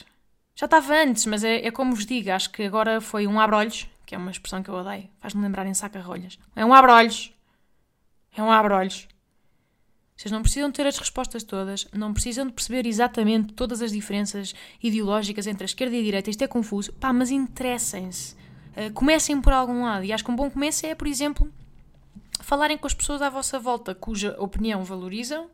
Já 0.56 0.66
estava 0.66 0.94
antes, 0.94 1.26
mas 1.26 1.46
é, 1.46 1.66
é 1.66 1.72
como 1.72 1.96
vos 1.96 2.06
digo, 2.06 2.32
acho 2.32 2.52
que 2.52 2.64
agora 2.64 3.00
foi 3.00 3.26
um 3.26 3.40
abre-olhos, 3.40 3.88
que 4.10 4.16
é 4.16 4.18
uma 4.18 4.32
expressão 4.32 4.64
que 4.64 4.72
eu 4.72 4.74
odeio, 4.74 5.08
faz-me 5.20 5.44
lembrar 5.44 5.68
em 5.68 5.74
saca-rolhas. 5.76 6.40
É 6.56 6.66
um 6.66 6.74
abre-olhos 6.74 7.32
é 8.36 8.42
um 8.42 8.50
abre-olhos. 8.50 9.08
Vocês 10.16 10.32
não 10.32 10.42
precisam 10.42 10.72
ter 10.72 10.88
as 10.88 10.98
respostas 10.98 11.44
todas, 11.44 11.88
não 11.94 12.12
precisam 12.12 12.48
de 12.48 12.54
perceber 12.54 12.88
exatamente 12.88 13.54
todas 13.54 13.84
as 13.84 13.92
diferenças 13.92 14.56
ideológicas 14.82 15.46
entre 15.46 15.64
a 15.64 15.66
esquerda 15.66 15.96
e 15.96 16.00
a 16.00 16.04
direita. 16.04 16.30
Isto 16.30 16.44
é 16.44 16.48
confuso. 16.48 16.92
Pá, 16.94 17.14
mas 17.14 17.30
interessem-se. 17.30 18.34
Uh, 18.76 18.92
comecem 18.94 19.40
por 19.40 19.54
algum 19.54 19.84
lado. 19.84 20.04
E 20.04 20.12
acho 20.12 20.24
que 20.24 20.32
um 20.32 20.36
bom 20.36 20.50
começo 20.50 20.86
é, 20.86 20.96
por 20.96 21.08
exemplo, 21.08 21.52
falarem 22.42 22.78
com 22.78 22.88
as 22.88 22.94
pessoas 22.94 23.22
à 23.22 23.30
vossa 23.30 23.60
volta 23.60 23.94
cuja 23.94 24.36
opinião 24.40 24.84
valorizam. 24.84 25.50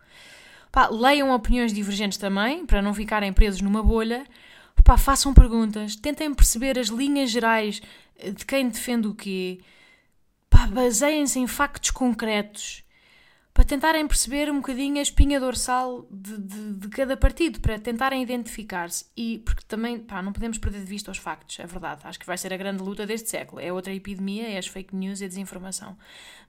Pá, 0.72 0.88
leiam 0.88 1.32
opiniões 1.32 1.74
divergentes 1.74 2.18
também, 2.18 2.66
para 2.66 2.82
não 2.82 2.94
ficarem 2.94 3.34
presos 3.34 3.62
numa 3.62 3.84
bolha. 3.84 4.26
Pá, 4.84 4.98
façam 4.98 5.34
perguntas, 5.34 5.96
tentem 5.96 6.34
perceber 6.34 6.78
as 6.78 6.88
linhas 6.88 7.32
gerais 7.32 7.82
de 8.34 8.46
quem 8.46 8.70
defende 8.70 9.08
o 9.08 9.16
quê 9.16 9.60
baseiem-se 10.68 11.40
em 11.40 11.48
factos 11.48 11.92
concretos 11.92 12.84
para 13.54 13.64
tentarem 13.64 14.06
perceber 14.06 14.52
um 14.52 14.58
bocadinho 14.58 15.00
a 15.00 15.02
espinha 15.02 15.40
dorsal 15.40 16.06
de, 16.12 16.38
de, 16.38 16.74
de 16.74 16.90
cada 16.90 17.16
partido, 17.16 17.62
para 17.62 17.80
tentarem 17.80 18.22
identificar-se. 18.22 19.06
E 19.16 19.40
porque 19.46 19.64
também, 19.66 19.98
pá, 19.98 20.22
não 20.22 20.34
podemos 20.34 20.58
perder 20.58 20.80
de 20.80 20.86
vista 20.86 21.10
os 21.10 21.18
factos, 21.18 21.58
é 21.60 21.66
verdade. 21.66 22.02
Acho 22.04 22.20
que 22.20 22.26
vai 22.26 22.38
ser 22.38 22.52
a 22.54 22.58
grande 22.58 22.84
luta 22.84 23.06
deste 23.06 23.30
século. 23.30 23.62
É 23.62 23.72
outra 23.72 23.94
epidemia, 23.94 24.50
é 24.50 24.58
as 24.58 24.68
fake 24.68 24.94
news 24.94 25.22
e 25.22 25.26
a 25.26 25.28
desinformação. 25.30 25.98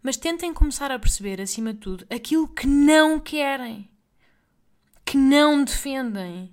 Mas 0.02 0.16
tentem 0.16 0.52
começar 0.52 0.90
a 0.90 0.98
perceber, 0.98 1.40
acima 1.40 1.72
de 1.72 1.78
tudo, 1.78 2.04
aquilo 2.10 2.48
que 2.48 2.66
não 2.66 3.20
querem, 3.20 3.88
que 5.04 5.16
não 5.16 5.62
defendem. 5.62 6.52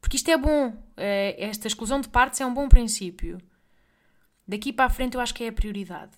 Porque 0.00 0.16
isto 0.16 0.32
é 0.32 0.36
bom. 0.36 0.76
É, 0.96 1.36
esta 1.38 1.68
exclusão 1.68 2.00
de 2.00 2.08
partes 2.08 2.40
é 2.40 2.46
um 2.46 2.52
bom 2.52 2.68
princípio. 2.68 3.38
Daqui 4.46 4.72
para 4.72 4.86
a 4.86 4.90
frente 4.90 5.14
eu 5.14 5.20
acho 5.20 5.34
que 5.34 5.44
é 5.44 5.48
a 5.48 5.52
prioridade. 5.52 6.12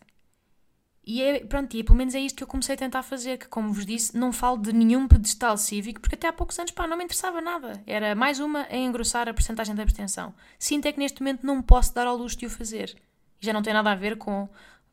E 1.04 1.22
é, 1.22 1.44
pronto, 1.44 1.76
e 1.76 1.84
pelo 1.84 1.96
menos 1.96 2.16
é 2.16 2.18
isto 2.18 2.36
que 2.36 2.42
eu 2.42 2.48
comecei 2.48 2.74
a 2.74 2.78
tentar 2.78 3.04
fazer, 3.04 3.38
que 3.38 3.46
como 3.46 3.72
vos 3.72 3.86
disse, 3.86 4.18
não 4.18 4.32
falo 4.32 4.56
de 4.56 4.72
nenhum 4.72 5.06
pedestal 5.06 5.56
cívico, 5.56 6.00
porque 6.00 6.16
até 6.16 6.26
há 6.26 6.32
poucos 6.32 6.58
anos, 6.58 6.72
pá, 6.72 6.84
não 6.84 6.96
me 6.96 7.04
interessava 7.04 7.40
nada. 7.40 7.80
Era 7.86 8.16
mais 8.16 8.40
uma 8.40 8.66
a 8.68 8.76
engrossar 8.76 9.28
a 9.28 9.34
porcentagem 9.34 9.74
de 9.74 9.80
abstenção. 9.80 10.34
Sinto 10.58 10.86
é 10.86 10.92
que 10.92 10.98
neste 10.98 11.20
momento 11.20 11.46
não 11.46 11.62
posso 11.62 11.94
dar 11.94 12.08
ao 12.08 12.16
luxo 12.16 12.36
de 12.36 12.46
o 12.46 12.50
fazer. 12.50 12.96
Já 13.38 13.52
não 13.52 13.62
tem 13.62 13.72
nada 13.72 13.92
a 13.92 13.94
ver 13.94 14.18
com 14.18 14.48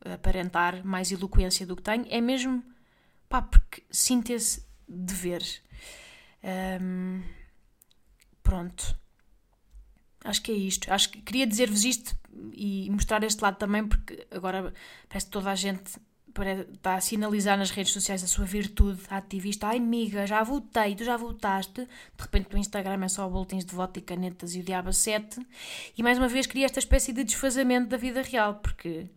aparentar 0.05 0.85
mais 0.85 1.11
eloquência 1.11 1.65
do 1.65 1.75
que 1.75 1.81
tenho, 1.81 2.05
é 2.09 2.21
mesmo, 2.21 2.63
pá, 3.27 3.41
porque 3.41 3.83
sinto 3.89 4.29
esse 4.29 4.63
dever. 4.87 5.41
Um, 6.79 7.23
pronto. 8.43 8.95
Acho 10.23 10.41
que 10.41 10.51
é 10.51 10.55
isto. 10.55 10.91
Acho 10.91 11.09
que 11.09 11.21
queria 11.21 11.45
dizer-vos 11.45 11.83
isto 11.83 12.15
e 12.53 12.89
mostrar 12.89 13.23
este 13.23 13.41
lado 13.41 13.57
também, 13.57 13.85
porque 13.87 14.25
agora 14.31 14.73
parece 15.09 15.25
que 15.25 15.31
toda 15.31 15.51
a 15.51 15.55
gente 15.55 15.99
está 16.73 16.95
a 16.95 17.01
sinalizar 17.01 17.57
nas 17.57 17.69
redes 17.69 17.93
sociais 17.93 18.23
a 18.23 18.27
sua 18.27 18.45
virtude 18.45 19.01
ativista. 19.09 19.67
Ai, 19.67 19.77
amiga, 19.77 20.25
já 20.25 20.41
votei, 20.41 20.95
tu 20.95 21.03
já 21.03 21.15
votaste. 21.15 21.81
De 21.81 22.21
repente, 22.21 22.55
o 22.55 22.57
Instagram 22.57 23.05
é 23.05 23.07
só 23.07 23.27
boletins 23.29 23.65
de 23.65 23.75
voto 23.75 23.99
e 23.99 24.01
canetas 24.01 24.55
e 24.55 24.59
o 24.61 24.63
diabo 24.63 24.89
a 24.89 24.93
sete. 24.93 25.45
E 25.95 26.01
mais 26.01 26.17
uma 26.17 26.27
vez 26.27 26.47
cria 26.47 26.65
esta 26.65 26.79
espécie 26.79 27.13
de 27.13 27.23
desfazamento 27.23 27.89
da 27.89 27.97
vida 27.97 28.21
real, 28.23 28.55
porque 28.55 29.07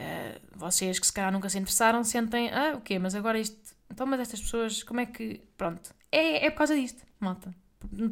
uh, 0.00 0.40
vocês 0.56 0.98
que 0.98 1.06
se 1.06 1.12
calhar 1.12 1.30
nunca 1.30 1.48
se 1.48 1.58
interessaram 1.58 2.02
sentem, 2.02 2.50
ah, 2.50 2.74
o 2.76 2.80
quê, 2.80 2.98
mas 2.98 3.14
agora 3.14 3.38
isto. 3.38 3.76
Então, 3.88 4.06
mas 4.06 4.20
estas 4.20 4.40
pessoas, 4.40 4.82
como 4.82 5.00
é 5.00 5.06
que. 5.06 5.40
Pronto. 5.56 5.94
É, 6.10 6.46
é 6.46 6.50
por 6.50 6.58
causa 6.58 6.74
disto, 6.74 7.04
malta. 7.20 7.54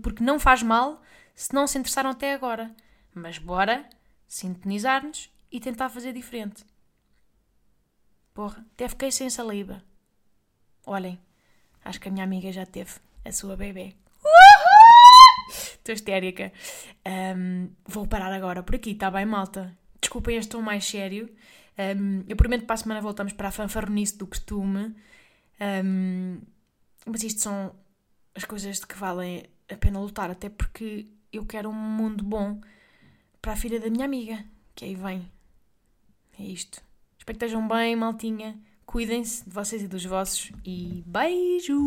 Porque 0.02 0.22
não 0.22 0.38
faz 0.38 0.62
mal 0.62 1.02
se 1.38 1.54
não 1.54 1.68
se 1.68 1.78
interessaram 1.78 2.10
até 2.10 2.34
agora. 2.34 2.74
Mas 3.14 3.38
bora 3.38 3.88
sintonizar-nos 4.26 5.30
e 5.52 5.60
tentar 5.60 5.88
fazer 5.88 6.12
diferente. 6.12 6.66
Porra, 8.34 8.66
até 8.74 8.88
fiquei 8.88 9.12
sem 9.12 9.30
saliva. 9.30 9.80
Olhem, 10.84 11.16
acho 11.84 12.00
que 12.00 12.08
a 12.08 12.10
minha 12.10 12.24
amiga 12.24 12.50
já 12.50 12.66
teve 12.66 12.90
a 13.24 13.30
sua 13.30 13.56
bebê. 13.56 13.94
Estou 15.48 15.94
histérica. 15.94 16.52
Um, 17.06 17.70
vou 17.86 18.04
parar 18.08 18.32
agora 18.32 18.60
por 18.60 18.74
aqui, 18.74 18.90
está 18.90 19.08
bem, 19.08 19.24
malta? 19.24 19.78
Desculpem 20.00 20.36
este 20.36 20.50
tom 20.50 20.60
mais 20.60 20.84
sério. 20.84 21.32
Um, 21.78 22.24
eu 22.28 22.34
prometo 22.34 22.62
que 22.62 22.66
para 22.66 22.74
a 22.74 22.78
semana 22.78 23.00
voltamos 23.00 23.32
para 23.32 23.48
a 23.48 23.52
fanfarronice 23.52 24.18
do 24.18 24.26
costume. 24.26 24.92
Um, 25.60 26.40
mas 27.06 27.22
isto 27.22 27.42
são 27.42 27.72
as 28.34 28.44
coisas 28.44 28.80
de 28.80 28.88
que 28.88 28.96
valem 28.96 29.44
a 29.70 29.76
pena 29.76 30.00
lutar, 30.00 30.30
até 30.30 30.48
porque 30.48 31.06
eu 31.32 31.44
quero 31.44 31.68
um 31.68 31.74
mundo 31.74 32.24
bom 32.24 32.60
para 33.40 33.52
a 33.52 33.56
filha 33.56 33.80
da 33.80 33.90
minha 33.90 34.04
amiga, 34.04 34.44
que 34.74 34.84
aí 34.84 34.94
vem. 34.94 35.30
É 36.38 36.42
isto. 36.42 36.82
Espero 37.18 37.38
que 37.38 37.44
estejam 37.44 37.66
bem, 37.66 37.96
maltinha. 37.96 38.58
Cuidem-se 38.86 39.44
de 39.44 39.50
vocês 39.50 39.82
e 39.82 39.88
dos 39.88 40.04
vossos. 40.04 40.50
E 40.64 41.02
beijo! 41.06 41.78